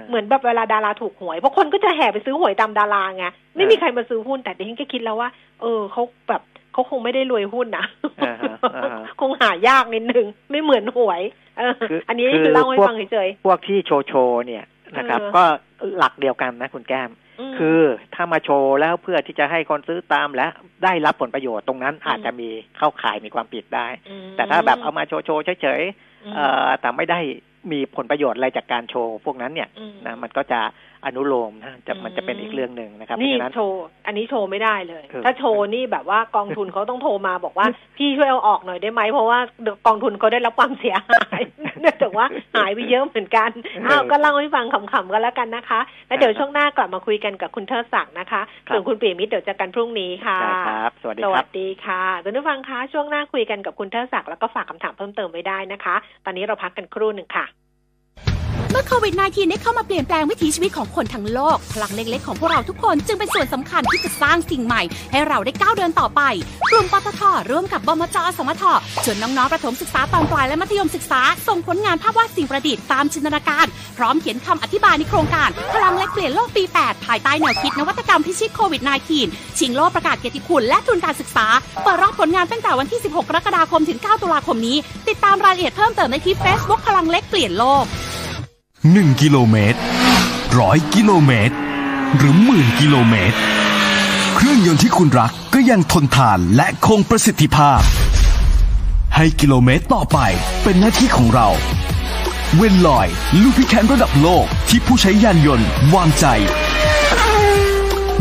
[0.09, 3.25] เหมือนแบบเวลาดาราถูกหวยเพราะคนก็จะแห่ไปซื้อหวยตามดาราไง
[3.57, 5.29] ไม่มีใครมาซื้อหุ้นแต่ดิฉันก็คิดแล้วว่า
[5.61, 6.43] เออเขาแบบ
[6.81, 7.87] เขาคงไม่ได้รวยหุ้นนะ
[8.23, 11.23] อ่าฮะอ่าฮะคงหายากนิดนึง ไม่เหมือนหวย
[11.59, 14.65] เออคืออันนี้คือคือเล่าให้พวกฟังเฉยพวกที่โชว์โชว์เนี่ย
[14.97, 15.43] นะครับเออก็
[15.99, 17.81] หลักเดียวกันนะคุณแก้มๆมคือ
[18.15, 20.47] ถ้ามาโชว์แล้วเพื่อที่จะให้คนซื้อตามและ
[20.85, 23.87] ได้รับผลประโยชน์ตรงนั้นอืมอาจจะมีเข้าข่ายมีความผิดได้
[24.27, 25.83] มแต่ถ้าแบบเอามาโชว์โชว์เฉย
[26.25, 27.21] อืมๆเอ่อแต่ไม่ได้
[27.73, 30.61] มีผลประโยชน์อะไรจากการโชว์พวกนั้นเนี่ยอืมนะมันก็จะ
[31.05, 39.39] อนุโลมนะจะอืมมันจะเป็นอีกเรื่องหนึ่งนะครับเพนี่ราะฉะนั้นโชว์อันนี้โชว์ไม่ได้เลยเออถ้าโชว์นี่แบบว่ากองทุนเขาต้องโทรมาบอกว่าพี่ช่วยเอาออกหน่อยได้ไหมเพราะว่า
[39.87, 41.43] กองทุนเขาได้รับความเสียหาย
[41.81, 42.27] เนื่องจากว่า
[42.57, 43.51] หายไปเยอะเหมือนกัน
[43.87, 55.95] อ้าวก็เล่าให้ฟังขำๆกันแล้วกันนะคะ แล้วเดี๋ยวช่วงหน้ากลับมาคุยกันกับคุณเทิดศักดิ์นะคะครับส่วนคุณเปียมิตรเดี๋ยวเจอกันพรุ่งนี้ค่ะได้ครับสวัสดีสควัรับสดีค่ะคุณผู้ฟังคะช่วงหน้าคุยกันกับคุณเทิดศักดิ์แล้วก็ฝากคำถามเพิ่มเติมไว้ได้นะคะ
[56.25, 57.47] ตอนนี้เราพักกันครู่หนึ่งค่ะ
[58.71, 66.21] เมื่อโควิด -19 ได้เข้ามาเปลี่ยนแปลงวิถีชีวิตของคนทั้งโลก พลังเล็กๆของพวกเราทุกคนจึงเป็นส่วนสำคัญที่จะสร้างสิ่งใหม่ ให้เราได้ก้าวเดินต่อไป
[66.71, 68.63] กลุ่มปตทร่วมกับบมจสมท
[69.05, 73.67] ชวนน้องๆประถมศึกษาตอนปลายและมัธยมศึกษา ส่งผลงานภาพวาดสิ่งประดิษฐ์ตามจินตนาการ
[73.97, 78.83] พร้อมเขียนคำอธิบายในโครงการ พลังเล็กเปลี่ยนโลกปี 8 ภายใต้แนวคิดนวัตกรรมพิชิตโควิด
[79.21, 81.47] -19 ชิงโลกประกาศเกียรติคุณและทุนการศึกษา
[81.85, 84.77] เปิดรับผลงานตั้งแต่วันที่ 16 กรกฎาคมถึง 9 ตุลาคมนี้
[85.09, 87.87] ติดตามรายละเอียดเพิ่มเติมได้ที่ Facebook พลังเล็กเปลี่ยนโลก
[88.89, 89.79] 1 กิโลเมตร
[90.59, 91.55] ร้อยกิโลเมตร
[92.17, 93.37] หรือหมื่นกิโลเมตร
[94.35, 97.81] เครื่องยนต์ที่คุณรักก็ยังทนทานและคงประสิทธิภาพ
[99.17, 100.19] ให้กิโลเมตรต่อไป
[100.63, 101.49] เป็นหน้าที่ของเรา
[102.57, 103.09] เวนลอย
[103.43, 106.27] ลูพิแคนระดับโลกที่ผู้ใช้ยานยนต์วางใจ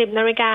[0.00, 0.52] 10นาฬิกา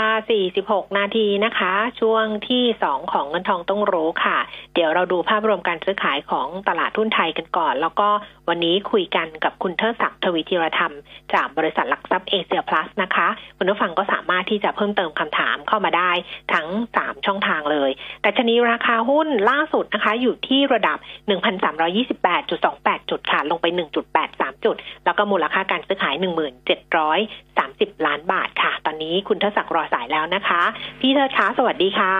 [0.48, 4.38] 46นาทีนะคะ ช่วงที่2ของเงินทองต้องรู้ค่ะ
[4.74, 8.08] เดี๋ยวเราดูภาพรวมการซื้อขายของตลาดทุนไทยกันก่อน แล้วก็
[8.50, 10.94] วันนี้คุยกันกับคุณเทิดศักดิ์ทวีธีรธรรม
[11.34, 13.28] จากบริษัทหลักทรัพย์เอเชียพลัสนะคะ
[13.58, 16.12] คุณผู้ฟังก็สามารถที่จะเพิ่มเติมคำถามเข้ามาได้
[16.54, 16.68] ทั้ง
[16.98, 17.92] 3ช่องทางเลย
[18.22, 20.98] แต่ชนีราคาหุ้นล่าสุดนะคะ อยู่ที่ระดับ
[22.20, 23.66] 1,328.28จุดค่ะลงไป
[24.16, 24.76] 1.83จุด
[25.06, 26.16] แล้วก็มูลค่าการซื้อขาย
[27.56, 30.62] 1,730 ล้านบาทค่ะ ตอนนี้คุณเทิดศักดิ์รอสายแล้วนะคะ
[31.02, 32.14] พี่เทิดคะสวัสดีค่ะ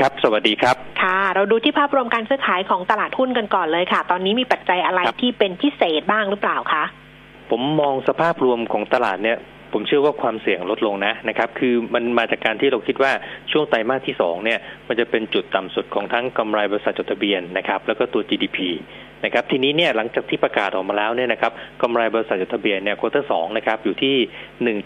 [0.00, 6.84] ครับ สวัสดีครับ ค่ะ เราดูที่ภาพรวมการซื้อขายของตลาดหุ้นกันก่อนเลยค่ะ ตอนนี้มีปัจจัยอะไรครับที่เป็นพิเศษบ้างหรือเปล่าคะ
[7.50, 9.38] ผมมองสภาพรวมของตลาดเนี่ย
[9.72, 13.12] ผมเชื่อว่าความเสี่ยงลดลงนะนะครับ คือมันมาจากการที่เราคิดว่า
[13.50, 14.58] ช่วงไตรมาสที่สองเนี่ย
[14.88, 18.58] มันจะเป็นจุดต่ำสุดของทั้งกำไรบริษัทจดทะเบียนนะครับ แล้วก็ตัว GDP
[19.24, 21.52] นะครับทีนี้เนี่ยหลังจากที่ประกาศออกมาแล้วเนี่ยนะครับ
[21.82, 24.16] กำไรบริษัทจดทะเบียนเนี่ยควอเตอร์สองนะครับอยู่ที่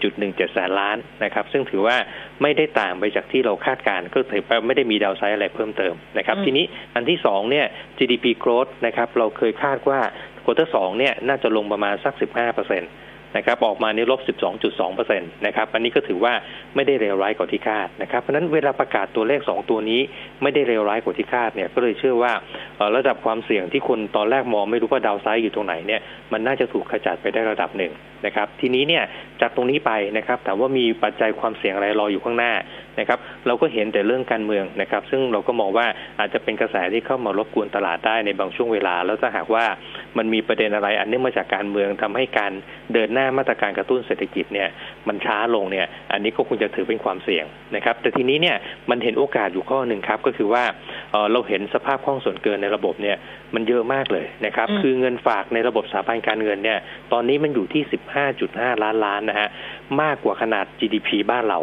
[0.07, 1.97] 1.17แสนล้านนะครับซึ่งถือว่า
[2.41, 6.65] ไม่ได้ต่างไปจากที่เราคาดการณ์ก็ถือว่าไม่ได้มีดาวไซด์อะไรเพิ่มเติมนะครับอืมทีนี้
[6.95, 7.65] อันที่สองเนี่ย
[7.97, 9.99] GDP growth นะครับเราเคยคาดว่า
[10.45, 12.87] quarter สองเนี่ยน่าจะลงประมาณสัก15เปอร์เซ็นต
[13.37, 14.19] นะครับออกมาในลบ
[14.57, 16.33] 12.2เปอร์เซ็นต์นะครับอันนี้ก็ถือว่า
[16.75, 20.01] ไม่ได้เลวร้ายกว่าที่คาดนะครับเพราะนั้นเวลาประกาศตัวเลข 2 ตัวนี้
[20.41, 22.33] ไม่ได้เลวร้ายกว่าที่คาดเนี่ยก็เลยเชื่อว่า
[22.95, 26.01] ระดับความเสี่ยงที่คนตอนแรกมองไม่รู้ว่า downside อยู่ตรงไหนเนี่ย
[26.33, 27.93] มันน่าจะถูกขจัดไปได้ระดับหนึ่ง
[28.25, 29.03] นะครับทีนี้เนี่ย
[29.41, 32.53] จากตรงนี้ไปนะครับถามว่ามีปัจจัยความเสี่ยงอะไรรออยู่ข้างหน้า
[32.99, 35.87] นะครับเราก็เห็นแต่เรื่องการเมืองนะครับ ซึ่งเราก็มองว่า
[36.19, 39.65] อาจจะเป็นกระแสที่เข้ามารบกวนตลาดได้ในบางช่วงเวลา แล้วถ้าหากว่า
[40.17, 42.51] มันมีประเด็นอะไรอันเนื่องมาจากการเมืองทำให้การ
[42.93, 44.69] เดินหน้ามาตรการกระตุ้นเศรษฐกิจเนี่ย
[45.07, 47.45] มันช้าลงเนี่ยอันนี้ก็คงจะถือเป็นความเสี่ยง
[47.75, 48.57] นะครับแต่ทีนี้เนี่ย
[48.89, 50.63] มันเห็นโอกาสอยู่ข้อหนึ่งครับก็คือว่า
[51.11, 53.17] เอ่อเราเห็นสภาพคล่องส่วนเกินในระบบเนี่ย
[53.55, 56.79] มันเยอะมากเลยนะครับอืมคือเงินฝากในระบบสถาบันการเงินเนี่ย
[57.11, 57.83] ตอนนี้มันอยู่ที่
[58.33, 59.49] 15.5 ล้านล้านนะฮะ
[60.01, 61.59] มากกว่าขนาด GDP บ้านเรา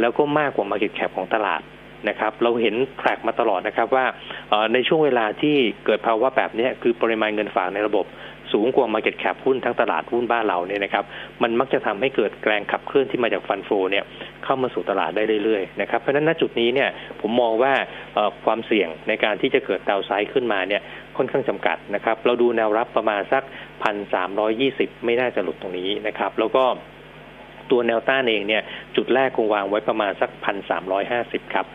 [0.00, 1.62] แล้วก็มากกว่า Market Cap ของตลาด
[2.08, 4.06] นะครับเราเห็นแทร็กมาตลอดนะครับว่า
[4.50, 8.04] เอ่อในช่วงเวลาที่เกิดภาวะแบบเนี้ยคือปริมาณเงินฝากในระบบ
[8.54, 11.04] สูงกว่า Market Cap หุ้นทั้งตลาดหุ้นบ้านเราเนี่ยนะครับ
[11.42, 14.04] มันมักจะทำให้เกิดแรงขับเคลื่อนที่มาจากฟันโฟเนี่ย
[14.44, 16.88] เข้ามาสู่ตลาดได้เรื่อยๆนะครับเพราะฉะนั้นณจุดนี้เนี่ย
[17.20, 17.72] ผมมองว่า
[18.44, 20.82] ความเสี่ยงในการที่จะเกิดดาวไซด์ขึ้นมาเนี่ย
[21.16, 23.42] ค่อนข้างจำกัดนะครับเราดูแนวรับประมาณสัก
[23.82, 26.64] พันสามร้อยี่สิบไม่น่าจะหลุดตรงนี้นะครับ แล้วก็
[27.70, 28.62] ตัวแนวต้านเองเนี่ย
[28.96, 31.66] จุดแรกคงวางไว้ประมาณสักพันสามร้อยห้าสิบครับ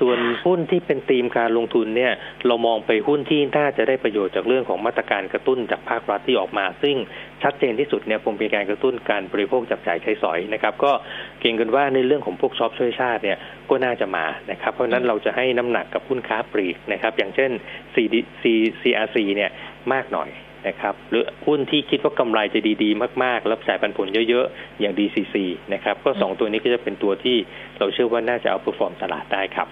[0.00, 2.12] ส่วนหุ้นที่เป็นธีมการลงทุนเนี่ย
[2.46, 6.96] เรามองไปหุ้นที่น่าจะได้ประโยชน์จากเรื่องของมาตรการกระตุ้นจากภาครัฐที่ออกมา ซึ่ง
[7.42, 10.92] ชัดเจนที่สุดเนี่ยคงเป็นการกระตุ้นการบริโภคจับจ่ายใช้สอยนะครับก็
[11.40, 13.38] เก่งกันว่าในเรื่องของพวกช็อปช่วยชาติเนี่ย
[13.70, 17.50] ก็น่าจะมานะครับเพราะฉะนั้นเราจะให้น้ำหนักกับหุ้นค้าปลีกนะครับอย่างเช่น
[17.94, 18.44] CD C
[18.80, 19.50] CRC เนี่ย
[19.94, 20.30] มากหน่อย
[20.68, 25.36] นะครับหรือหุ้นที่คิดว่ากำไรจะดีๆ มากๆแล้วจ่ายปันผลเยอะๆ อย่าง DCC
[25.74, 27.36] นะครับก็สองตัวนี้ก็จะเป็นตัวที่
[27.78, 29.68] เราเชื่อว่าน่าจะเอาเปอร์ฟอร์มตลาดได้ครับ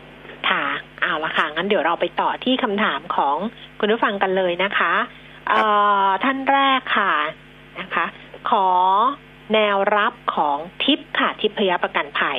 [0.51, 0.65] ค่ะ
[1.03, 3.37] เอาละค่ะ งั้นเดี๋ยวเราไปต่อที่คำถามของ
[3.81, 4.93] คุณผู้ฟังกันเลยนะคะ
[5.49, 5.61] เอ่
[6.07, 7.13] อท่านแรกค่ะ
[7.81, 8.07] นะคะ
[8.51, 8.69] ขอ
[9.55, 12.39] แนวรับของทิปค่ะ ทิพยประกันภัย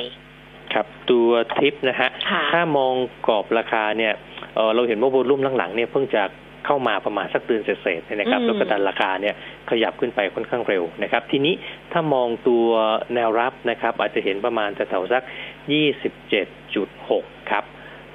[0.72, 2.94] ครับตัวทิปนะฮะค่ะถ้ามอง
[3.26, 4.12] กรอบราคาเนี่ย
[4.54, 6.22] เอ่อเราเห็นว่าโวลุ่มหลังๆเนี่ยเพิ่งจะ
[6.66, 9.34] เข้ามาประมาณสักเดือนเศษๆเนี่ยนะครับอืมแล้วก็ดันราคาเนี่ย
[9.70, 11.54] ขยับขึ้นไปค่อนข้างเร็วนะครับ ทีนี้
[11.92, 12.66] ถ้ามองตัว
[13.14, 15.22] แนวรับนะครับ อาจจะเห็นประมาณแถวๆสัก
[16.36, 17.64] 27.6 ครับ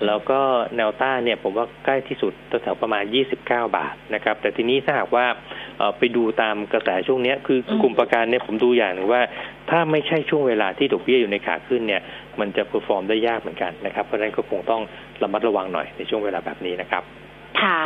[0.08, 0.40] แล้วก็
[0.76, 3.38] แนวต้านเนี่ยผมว่าใกล้ที่สุดแถวๆประมาณ 29
[3.78, 5.26] บาทนะครับ แต่ทีนี้ถ้าหากว่า
[5.78, 9.22] เอ่อไปดูตามกระแสช่วงเนี้ยคืออืมกลุ่มประกันเนี่ยผมดูอย่างหนึ่งว่า
[9.70, 12.02] ถ้าไม่ใช่ช่วงเวลาที่ดอกเบี้ยอยู่ในขาขึ้นเนี่ย
[12.40, 14.82] มันจะ perform ได้ยากเหมือนกันนะครับ เพราะฉะนั้นก็คงต้อง
[15.24, 17.04] ระมัดระวังหน่อยในช่วงเวลาแบบนี้นะครับ
[17.62, 17.80] ค่ะ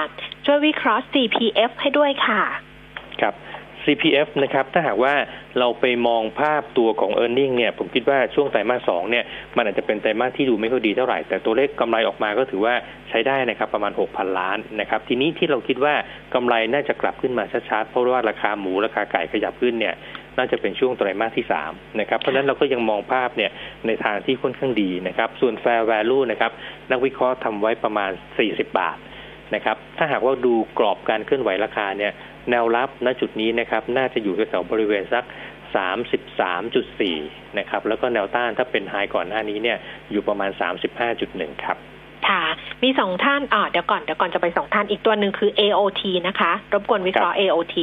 [0.46, 2.42] ช่วยวิเคราะห์ CPF ให้ด้วยค่ะ
[3.22, 3.34] ครับ
[3.86, 5.14] CPF นะครับถ้าหากว่า
[5.60, 9.26] เราไปมองภาพตัวของ e a r n i n g เนี่ยผมคิดว่าช่วงไตรมาสสองเนี่ย
[9.56, 12.74] มันอาจจะเป็นไตรมาสที่ดูไม่ค่อยดีเท่าไหร่ แต่ตัวเลขกำไรออกมาก็ถือว่า
[13.10, 15.94] ใช้ได้นะครับประมาณ 6,000 ล้านนะครับทีนี้ที่เราคิดว่า
[16.34, 19.96] กำไรน่าจะกลับขึ้นมาชัดๆเพราะว่าราคาหมูราคาไก่ขยับขึ้นเนี่ย
[20.38, 23.52] น่าจะเป็นช่วงไตรมาสที่สามนะครับ เพราะฉะนั้นเราก็ยังมองภาพเนี่ย
[23.88, 26.52] ในทางที่ค่อนข้างดีนะครับ ส่วน fair value นะครับ
[26.92, 28.12] นักวิเคราะห์ทำไว้ประมาณ
[28.44, 28.98] 40 บาท
[29.56, 32.12] นะครับ ถ้าหากว่าดูกรอบการเคลื่อนไหวราคาเนี่ย
[32.50, 35.24] แนวรับณจุดนี้นะครับ น่าจะอยู่แถวๆบริเวณสัก
[36.46, 39.78] 33.4 นะครับ แล้วก็แนวต้านถ้าเป็นไฮก่อนหน้านี้เนี่ย
[40.12, 40.50] อยู่ประมาณ
[41.08, 41.78] 35.1 ครับ
[42.28, 42.44] ค่ะ
[42.84, 47.76] มีสองท่านอ่าเดี๋ยวก่อนเดี๋ยวก่อนจะไปสองท่านอีกตัวหนึ่งคือ AOT นะคะ รบกวนวิเคราะห์ AOT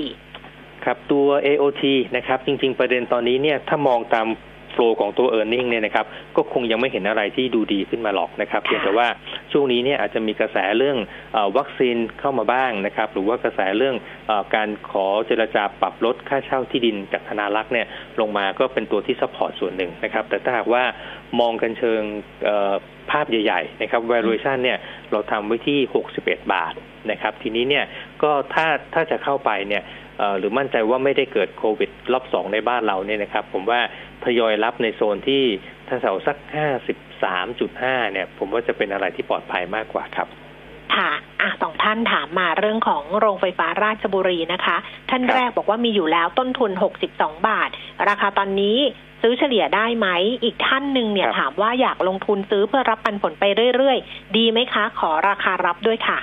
[0.84, 1.84] ครับตัว AOT
[2.16, 4.26] นะครับ จริง ๆ ประเด็นตอนนี้เนี่ย ถ้ามองตาม
[4.72, 6.06] flow ของตัว earning เนี่ยนะครับ
[6.36, 9.08] ก็คงยังไม่เห็นอะไรที่ดูดีขึ้นมาหรอกนะครับเพียงแต่ว่า
[9.52, 10.96] ช่วงนี้เนี่ยอาจจะมีกระแสเรื่อง
[11.32, 13.96] เออวัคซีนเข้ามาบ้างนะครับหรือว่ากระแสเรื่อง
[14.26, 17.86] เออการขอเจรจาปรับลดค่าเช่าที่ดินจากธนารักษ์เนี่ย
[18.20, 20.84] ลงมาก็เป็นตัวที่ support ส่วนหนึ่งนะครับแต่ถ้าหากว่า
[21.40, 22.02] มองกันเชิง
[22.44, 22.74] เอ่อ
[23.10, 24.78] ภาพใหญ่ ๆ นะครับ valuation เนี่ย
[25.12, 25.78] เราทำไว้ที่
[26.16, 26.74] 61 บาท
[27.10, 27.84] นะครับ ทีนี้เนี่ย
[28.22, 29.82] ก็ถ้าถ้าจะเข้าไปเนี่ย
[30.18, 33.80] เอ่อหรือมั่นใจว่าไม่ได้เกิดโควิดรอบสองในบ้านเราเนี่ยนะครับ ผมว่า
[34.24, 35.44] ทยอยรับในโซนที่
[35.88, 36.36] ถ้าแถวสัก
[37.04, 40.28] 53.5เนี่ย ผมว่าจะเป็นอะไรที่ปลอดภัยมากกว่าครับ
[40.94, 41.10] ค่ะ
[41.40, 44.76] อะสองท่านถามมาเรื่องของโรงไฟฟ้าราชบุรีนะคะ
[45.10, 46.70] ท่านแรกบอกว่ามีอยู่แล้วต้นทุน
[47.08, 47.70] 62 บาท
[48.08, 48.78] ราคาตอนนี้
[49.22, 50.08] ซื้อเฉลี่ยได้ไหม
[50.44, 53.44] อีกท่านหนึ่งเนี่ยครับถามว่าอยากลงทุนซื้อเพื่อรับปันผลไป
[53.76, 56.18] เรื่อย ๆ ดีไหมคะ ขอราคารับด้วยค่ะ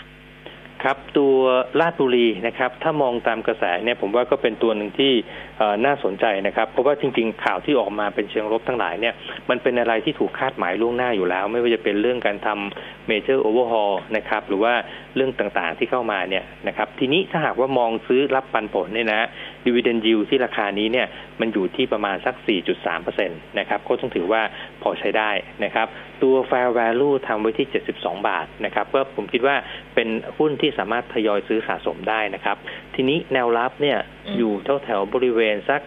[0.84, 1.36] ครับตัว
[1.80, 5.14] ราชบุรีนะครับถ้ามองตามกระแสเนี่ยผมว่าก็เป็นตัวหนึ่งที่
[5.86, 9.14] น่าสนใจนะครับ เพราะว่าจริง ๆ ข่าวที่ออกมาเป็นเชิงลบทั้งหลายเนี่ย
[9.50, 14.74] มันเป็นอะไรที่ถูกคาดหมายล่วงหน้าอยู่แล้ว ไม่ว่าจะเป็นเรื่องการทำ major overhaul นะครับหรือว่า
[15.16, 19.28] เรื่องต่างๆที่เข้ามาเนี่ยนะครับทีนี้ถ้าหากว่ามองซื้อรับปันผลเนี่ยนะ
[19.66, 21.08] ดีเวเดนยิวที่ราคานี้เนี่ย
[21.40, 22.36] มันอยู่ที่ประมาณสัก
[22.82, 24.42] 4.3%นะครับก็ต้องถือว่า
[24.82, 25.32] พอใช้ได้
[25.64, 25.88] นะครับ
[26.22, 27.68] ตัว fair value ทำไว้ที่
[28.00, 29.56] 72 บาทนะครับก็ผมคิดว่า
[29.96, 30.08] เป็น
[30.38, 32.58] หุ้นที่สามารถทยอยซื้อสะสมได้นะครับ
[32.96, 33.98] ทีนี้แนวรับเนี่ย
[34.28, 35.82] อืมอยู่แถวแถวๆบริเวณสัก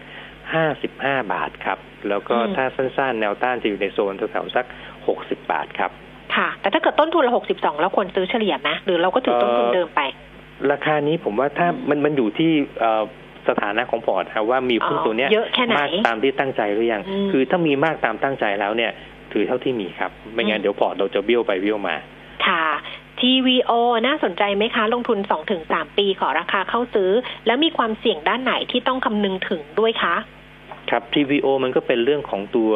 [0.63, 1.77] 55 บาทครับ
[2.09, 4.65] แล้วก็อืมถ้าสั้นๆ แนวต้านจะอยู่ในโซนแถวแถวๆสัก
[5.05, 5.91] 60 บาทครับ
[6.35, 10.01] ค่ะ แต่ถ้าเกิดต้นทุนเรา62แล้วควรซื้อเฉลี่ยไหมหรือเราก็ถือต้นทุนเดิมไป
[10.71, 13.03] ราคานี้ผมว่าถ้ามันมันอยู่ที่เอ่อ
[13.49, 18.91] สถานะของพอร์ตครับว่ามีหุ้นอ๋อตัวเนี้ยเยอะแค่ไหนมากตามที่ตั้งใจหรือยังอืมคือถ้ามีมากตามตั้งใจแล้วเนี่ย
[19.33, 21.95] ถือเท่าที่มีครับ ไม่งั้อืนมเดี๋ยวพอร์ตเราจะเบี้ยวไปเบี้ยวมา
[22.47, 22.65] ค่ะ
[23.19, 23.71] TVO
[24.07, 25.19] น่าสนใจไหมคะ ลงทุน
[25.57, 27.11] 2-3 ปีขอราคาเข้าซื้อ
[27.45, 30.15] แล้วมีความเสี่ยงด้านไหนที่ต้องคำนึงถึงด้วยคะ
[30.91, 32.71] ครับ TVO มันก็เป็นเรื่องของตัว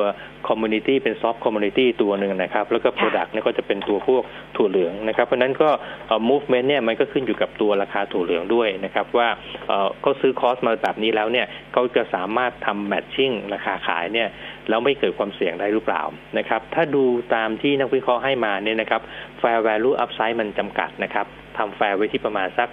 [0.48, 4.24] community เป็น soft community ตัวหนึ่งนะครับ แล้วก็ product เนี่ยก็จะเป็นตัวพวก
[4.56, 5.70] ถั่วเหลืองนะครับ เพราะฉะนั้นก็
[6.08, 9.30] เอ่อ movement เนี่ยมันก็ขึ้นอยู่กับตัวราคาถั่วเหลืองด้วยนะครับ ว่า
[9.68, 14.30] เอ่อเขาซื้อคอสมาแบบนี้แล้วเนี่ยเขาจะสามารถทำ matching ราคาขายเนี่ย
[14.70, 16.04] แล้วไม่เกิดความเสี่ยงได้หรือเปล่า
[16.38, 17.04] นะครับ ถ้าดู
[17.36, 19.02] ตามที่นักวิเคราะห์ให้มาเนี่ยนะครับ
[19.42, 21.26] fair value upside มันจำกัดนะครับ
[21.58, 22.70] ทำ fair ไว้ที่ประมาณสัก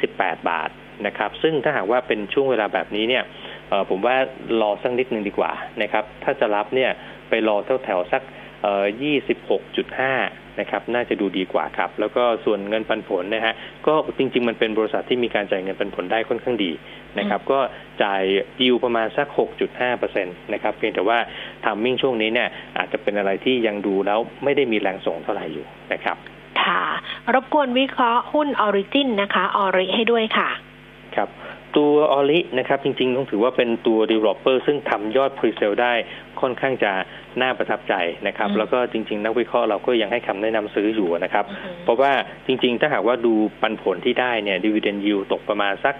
[0.00, 0.70] 28 บาท
[1.06, 3.51] นะครับ ซึ่งถ้าหากว่าเป็นช่วงเวลาแบบนี้เนี่ยเอ่อ
[3.90, 4.16] ผมว่า
[4.60, 5.52] รอสักนิดหนึ่งดีกว่า
[5.82, 6.90] นะครับถ้าจะรับเนี่ย
[7.28, 8.22] ไปรอแถวแถวๆสัก
[8.62, 8.84] เอ่อ
[9.52, 13.54] 26.5นะครับ น่าจะดูดีกว่าครับ แล้วก็ส่วนเงินปันผลนะฮะ
[13.86, 16.70] ก็จริง ๆ มันเป็นบริษัทที่มีการจ่ายเงินปันผลได้ค่อนข้างดี
[17.18, 17.60] นะครับ ก็
[18.02, 18.22] จ่าย
[18.62, 19.26] ยิวประมาณสัก
[19.86, 21.18] 6.5%นะครับ เพียงแต่ว่า
[21.64, 22.48] ทามมิ่งช่วงนี้เนี่ย
[22.78, 26.16] อาจจะเป็นอะไรที่ยังดูแล้วไม่ได้มีแรงส่งเท่าไหร่อยู่นะครับ
[26.62, 26.82] ค่ะ
[27.34, 30.48] รบกวนวิเคราะห์หุ้น Origin นะคะ ออริให้ด้วยค่ะ
[31.16, 31.28] ครับ
[31.76, 35.92] ตัวออลินะครับจริงๆ ต้องถือว่าเป็นตัว developer ซึ่งทำยอด pre-sale ได้
[36.40, 36.92] ค่อนข้างจะ
[37.40, 37.94] น่าประทับใจ
[38.26, 41.44] นะครับ แล้วก็จริง ๆ นักวิเคราะห์เราก็ยังให้คำแนะนำซื้ออยู่นะครับ
[41.84, 42.12] เพราะว่า
[42.46, 45.94] จริง ๆ ถ้าหากว่าดูปันผลที่ได้เนี่ย dividend yield ตกประมาณสัก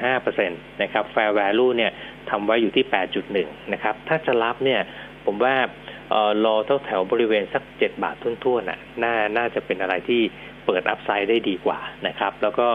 [0.00, 1.90] 6.5%นะครับ fair value เนี่ย
[2.30, 2.84] ทำไว้อยู่ที่
[3.28, 4.80] 8.1 นะครับ ถ้าจะรับเนี่ย
[5.26, 5.54] ผมว่า
[6.10, 10.22] เอ่อรอแถวแถวๆบริเวณสัก 7 บาททุ่นๆน่ะน่าน่าจะเป็นอะไรที่
[10.66, 12.68] เปิดอัพไซด์ได้ดีกว่านะครับ แล้วก็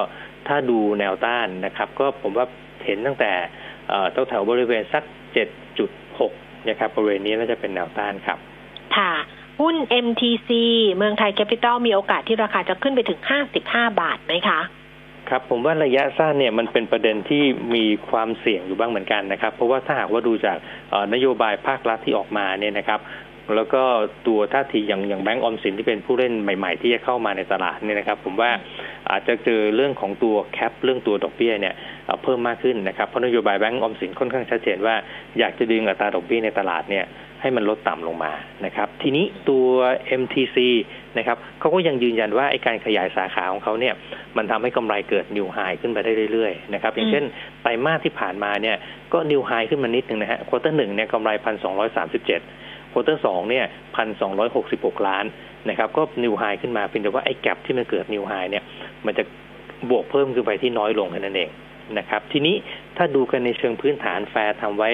[0.48, 2.46] ถ้าดูแนวต้านนะครับ ก็ผมว่า
[2.86, 3.32] เห็นตั้งแต่
[3.90, 5.04] เอ่อแถวแถวๆบริเวณสัก
[5.86, 8.38] 7.6 นะครับบริเวณนี้น่าจะเป็นแนวต้านครับ
[8.98, 9.14] ค่ะ
[9.62, 9.76] หุ้น
[10.06, 10.50] MTC
[10.96, 13.20] เมืองไทยแคปิตอลมีโอกาสที่ราคาจะขึ้นไปถึง
[13.60, 14.60] 55 บาทไหมคะ
[15.30, 17.44] ครับผมว่าระยะสั้นเนี่ยมันเป็นประเด็นที่
[17.76, 20.58] มีความเสี่ยงอยู่บ้างเหมือนกันนะครับ เพราะว่าถ้าหากว่าดูจาก
[20.92, 23.00] เอ่อนโยบายภาครัฐที่ออกมาเนี่ยนะครับ
[23.56, 23.84] แล้วก็
[24.28, 28.52] ตัวท่าทีอย่างอย่างแบงก์ออมสินที่เป็นผู้เล่นใหม่ ๆ ที่จะเข้ามาในตลาดเนี่ยนะครับ ผมว่า
[29.12, 31.76] อาจจะเจอเรื่องของตัว cap เรื่องตัวดอกเบี้ยเนี่ย
[32.06, 34.96] เอ่อเพิ่มมากขึ้นนะครับเพราะนโยบายแบงก์ออมสินค่อนข้างชัดเจนว่า
[35.40, 37.06] อยากจะดึงอัตราดอกเบี้ยในตลาดเนี่ย
[37.42, 38.34] ให้มันลดต่ำลงมา
[38.66, 39.68] นะครับ ทีนี้ตัว
[40.22, 40.58] MTC
[41.18, 43.94] นะครับเขาก็ยังยืนยันว่าไอ้การขยายสาขาของเขาเนี่ย
[44.38, 47.24] มันทำให้กำไรเกิด new high ขึ้นไปได้เรื่อยๆนะครับอย่างเช่น
[47.62, 48.76] ไตรมาสที่ผ่านมาเนี่ย
[49.14, 52.42] ก็ new high ขึ้นมานิดนึงนะฮะ quarter หนึ่งเนี่ยกำไรพันสองร้อยสามสิบเจ็ด
[52.92, 55.26] quarter สองเนี่ยพันสองร้อยหกสิบหกล้าน
[55.70, 58.64] นะครับก็ new high ขึ้นมาเพียงแต่ว่าไอ้ gap ที่มันเกิด new high เนี่ย
[59.06, 59.24] มันจะ
[59.90, 61.50] บวกเพิ่มขึ้นไปที่น้อยลงแค่นั้นเอง
[61.98, 62.56] นะครับ ทีนี้
[62.98, 64.90] ถ้าดูกันในเชิงพื้นฐานแฟร์ทำไว้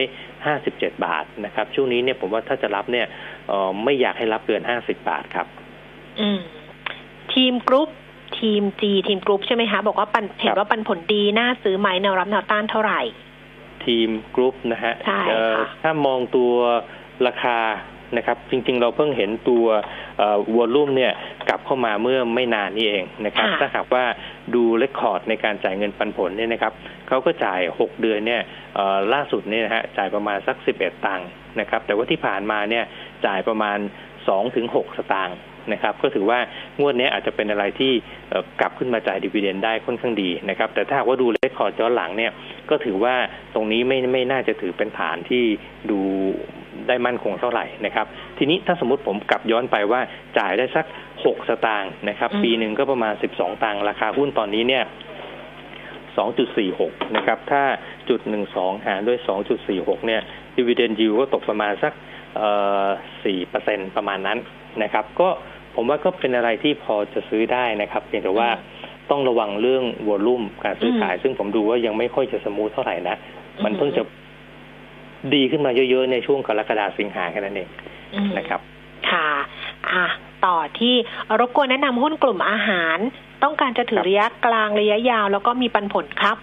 [0.49, 3.07] 57 บาทนะครับ ช่วงนี้เนี่ยผมว่าถ้าจะรับเนี่ย
[3.47, 5.47] เอ่อไม่อยากให้รับเกิน 50 บาทครับ
[6.21, 6.39] อืม
[7.33, 7.89] ทีมกรุ๊ป
[8.39, 13.01] ทีม G ทีมกรุ๊ปใช่ไหมคะ บอกว่าปันเห็นว่าปันผลดีน่าซื้อไหมแนวรับแนวต้านเท่าไหร่
[13.85, 16.51] ทีมกรุ๊ปนะฮะใช่เอ่อค่ะถ้ามองตัว
[17.27, 17.57] ราคา
[18.17, 19.65] นะครับ จริงๆ เราเพิ่งเห็นตัว
[20.55, 21.11] volume เนี่ย
[21.49, 24.03] กลับเข้ามาเมื่อไม่นานนี้เองนะครับค่ะถ้าหากว่า
[24.55, 26.73] ดู record ในการจ่ายเงินปันผลเนี่ยนะครับ
[27.07, 28.41] เขาก็จ่าย 6 เดือนเนี่ย
[28.75, 31.27] เอ่อล่าสุดเนี่ยนะฮะจ่ายประมาณสัก 11 ตังค์
[31.59, 32.83] นะครับ แต่ว่าที่ผ่านมาเนี่ย
[33.25, 33.77] จ่ายประมาณ
[34.37, 35.37] 2-6 สตางค์
[35.73, 36.39] นะครับก็ถือว่า
[36.79, 37.91] งวดนี้อาจจะเป็นอะไรที่
[38.29, 42.31] เอ่อกลับขึ้นมาจ่าย dividend ได้ค่อนข้างดีนะครับ แต่ถ้าหากว่าดู record ย้อนหลังเนี่ย
[42.69, 43.15] ก็ถือว่า
[43.53, 45.43] ตรงนี้ไม่ไม่น่าจะถือเป็นฐานที่
[45.91, 45.99] ดู
[46.87, 48.05] ได้มั่นคงเท่าไหร่นะครับ
[48.37, 50.01] ทีนี้ถ้าสมมติผมกลับย้อนไปว่า
[50.37, 50.85] จ่ายได้สัก
[51.25, 54.83] หกสตางค์นะครับอืมปีหนึ่งก็ประมาณสิบสองตังค์ราคาหุ้นตอนนี้เนี่ย
[56.17, 57.63] สองจุดสี่หกนะครับ ถ้า
[58.09, 60.21] จุดหนึ่งสองหารด้วยสองจุดสี่หกเนี่ย
[60.55, 61.93] ดีเวเดนยิวก็ตกประมาณสัก
[63.25, 64.37] สี่เปอร์เซ็นประมาณนั้น
[64.83, 65.29] นะครับ ก็
[65.75, 68.49] ผมว่าก็เป็นอะไรที่พอจะซื้อได้นะครับเพียงแต่ว่า
[69.09, 73.15] ต้องระวังเรื่องวอลลุ่มการซื้อขาย ซึ่งผมดูว่ายังไม่ค่อยจะสมูทเท่าไหร่นะ
[73.63, 74.03] มันเพิ่งจะ
[75.33, 77.69] ดีขึ้นมาเยอะๆในช่วงกรกฎาสิงหาแค่นั้นเอง
[78.15, 78.61] อืมนะครับ
[79.11, 79.29] ค่ะ
[79.91, 80.05] อะ
[80.45, 80.95] ต่อที่
[81.39, 82.97] รบกวนแนะนำหุ้นกลุ่มอาหาร
[83.43, 86.37] ต้องการจะถือระยะกลางระยะยาวแล้วก็มีปันผลครับ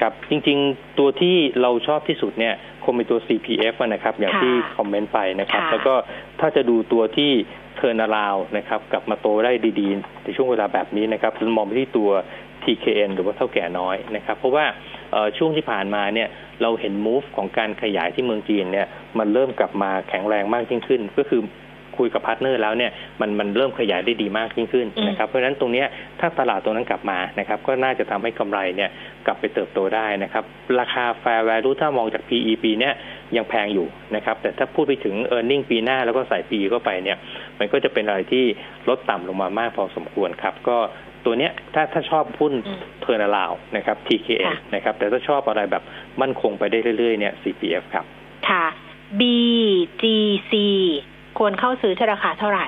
[0.00, 2.54] ครับจริงๆตัวที่เราชอบที่สุดเนี่ย
[2.84, 5.94] คงเป็นตัว CPF อะนะครับ อย่างค่ะที่คอมเมนต์ไปนะครับค่ะแล้วก็
[6.40, 7.30] ถ้าจะดูตัวที่
[7.76, 12.10] turnaround นะครับ กลับมาโตได้ดีๆ ในช่วงเวลาแบบนี้นะครับมองไปที่ตัว
[12.64, 15.00] TKN หรือว่าเถ้าแก่น้อยนะครับ เพราะว่าเอ่อ
[15.38, 16.28] ช่วงที่ผ่านมาเนี่ย
[16.62, 18.86] เราเห็น move ของการขยายที่เมืองจีนเนี่ย
[19.18, 21.42] มันเริ่มกลับมาแข็งแรงมากยิ่งขึ้น ก็คือ
[21.98, 22.90] คุยกับพาร์ทเนอร์แล้วเนี่ย
[23.20, 25.86] มันมันเริ่มขยายได้ดีมากยิ่งขึ้นนะครับเพราะฉะนั้นตรงเนี้ย
[26.20, 28.90] ถ้าตลาดตรงนั้นกลับมานะครับก็น่าจะทำให้กำไรเนี่ย
[29.26, 30.44] กลับไปเติบโตได้นะครับ
[30.80, 32.92] ราคา fair value ถ้ามองจาก PE ปีเนี้ย
[33.36, 33.86] ยังแพงอยู่
[34.16, 37.18] นะครับแต่ถ้าพูดไปถึง e a r n i n g ปีหน้าแล้วก็ใส่ PE เข้าไปเนี่ย
[37.58, 38.44] มันก็จะเป็นอะไรที่
[38.88, 40.78] ลดต่ำลงมามากพอสมควรครับก็
[41.24, 45.82] ตัวเนี้ยถ้าถ้าชอบหุ้นอืม turnaround นะครับ TKN ค่ะนะครับ แต่ถ้าชอบอะไรแบบ
[46.20, 48.04] มั่นคงไปได้เรื่อยๆเนี่ย CPF ครับ
[48.48, 48.64] ค่ะ
[49.20, 50.52] BGC
[51.38, 52.66] ควรเข้าซื้อที่ราคาเท่าไหร่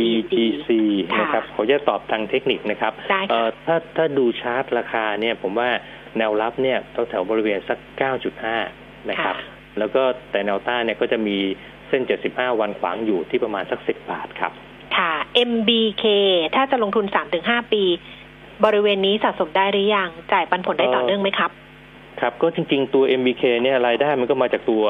[0.00, 0.68] BGC
[1.14, 5.70] ค่ะนะครับขอจะตอบทางเทคนิคนะครับได้ค่ะเอ่อถ้าถ้าดูชาร์ตราคาเนี่ยผมว่า
[6.18, 6.78] แนวรับเนี่ย
[7.08, 7.78] แถวๆบริเวณสัก
[8.42, 9.36] 9.5 นะครับ
[9.78, 11.36] แล้วก็แต่แนวต้านเนี่ยก็จะมี
[11.88, 14.60] เส้น 75 วันขวางอยู่ที่ประมาณสัก 10 บาทครับค่ะ
[15.50, 16.04] MBK
[16.54, 17.04] ถ้าจะลงทุน
[17.38, 17.82] 3-5ปี
[18.64, 21.52] บริเวณนี้สะสมได้หรือยัง จ่ายปันผลได้ต่อเนื่องไหมครับ
[22.20, 24.84] ครับ ก็จริง ๆ ตัว MBK เนี่ยรายได้มันก็มาจากตัว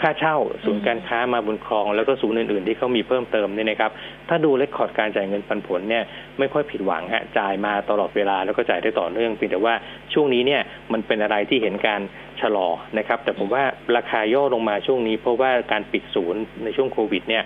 [0.00, 3.90] ค่าเช่าศูนย์การค้ามาบนคลองแล้วก็ศูนย์อื่น ๆ ที่เขามีเพิ่มเติมเนี่ยนะครับ
[4.28, 6.04] ถ้าดูเลคคอร์ดการจ่ายเงินปันผลเนี่ย
[6.38, 9.74] ไม่ค่อยผิดหวังฮะจ่ายมาตลอดเวลาแล้วก็จ่ายได้ต่อเนื่องเพียงแต่ว่า
[10.12, 12.00] ช่วงนี้เนี่ยมันเป็นอะไรที่เห็นการ
[12.40, 13.64] ชะลอนะครับ แต่ผมว่า
[13.96, 17.44] ราคาย่อลงมาช่วงนี้ เพราะว่าการปิดศูนย์ในช่วงโควิดเนี่ย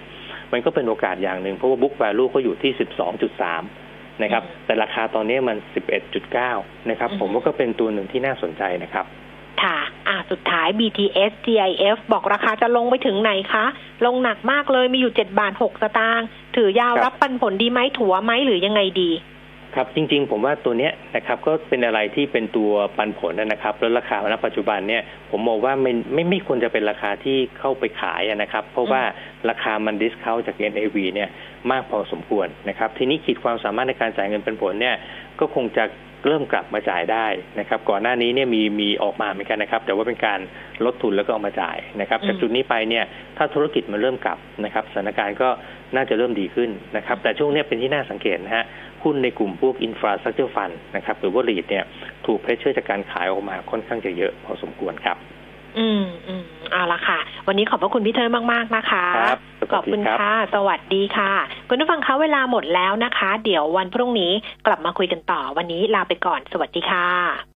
[0.52, 2.72] มันก็เป็นโอกาสอย่างหนึ่งเพราะว่าบุ๊ก a l ลูเขาอยู่ที่
[3.46, 5.56] 12.3นะครับ แต่ราคาตอนนี้มัน
[6.22, 9.06] 11.9นะครับ ผมว่าก็เป็นตัวหนึ่งที่น่าสนใจนะครับ
[9.62, 9.78] ค่ะ
[10.08, 13.64] อ่าสุดท้าย BTS GIF บอกราคาจะลงไปถึงไหนคะ
[14.06, 16.26] ลงหนักมากเลยมีอยู่7บาท6สตางค์
[16.56, 19.10] ถือยาวครับรับปันผลดีไหมถัวไหมหรือยังไงดี
[19.76, 29.02] ครับจริงๆ ผมว่าตัวเนี้ยนะครับก็เป็นอะไรที่เป็นตัวปันผลนะครับ แล้วราคาณปัจจุบันเนี่ยผมมองว่าไม่ไม่ไม่ควรจะเป็นราคาที่เข้าไปขายนะครับ เพราะว่า
[29.48, 31.28] ราคามันดิสคาวจาก NAV เนี่ย
[31.70, 34.96] มากพอสมควรนะครับ ทีนี้ขีดความสามารถในการจ่ายเงินเป็นผลเนี่ย
[35.40, 35.84] ก็คงจะ
[36.26, 37.26] เริ่มกลับมาจ่ายได้
[37.60, 40.40] นะครับ ก่อนหน้านี้เนี่ยมีมีออกมาเหมือนกันนะครับ แต่ว่าเป็นการ
[40.84, 43.04] ลดทุนแล้วก็เอามาจ่ายนะครับจากจุดนี้ไปเนี่ย
[43.36, 45.48] ถ้าธุรกิจมันเริ่มกลับนะครับสถานการณ์ก็
[45.96, 48.64] น่าจะเริ่มดีขึ้นนะครับ แต่ช่วงนี้เป็นที่น่าสังเกตนะฮะ
[49.02, 51.84] หุ้นในกลุ่มพวกอินฟราสตรั c เจอร์ฟันนะครับหรือว่า REIT เนี่ย
[52.26, 55.16] ถูก pressure จากการขายออกมาค่อนข้างจะเยอะพอสมควรครับ
[55.78, 59.38] อืมอืมเอาละค่ะ วันนี้ขอบพระคุณพี่เทิร์มาก ๆ นะคะครับ
[59.72, 61.32] ขอบคุณสวัสดีครับค่ะ สวัสดีค่ะ
[61.68, 64.32] คุณผู้ฟังคะเวลาหมดแล้วนะคะ เดี๋ยววันพรุ่งนี้
[64.66, 67.46] กลับมาคุยกันต่อ วันนี้ลาไปก่อน สวัสดีค่ะ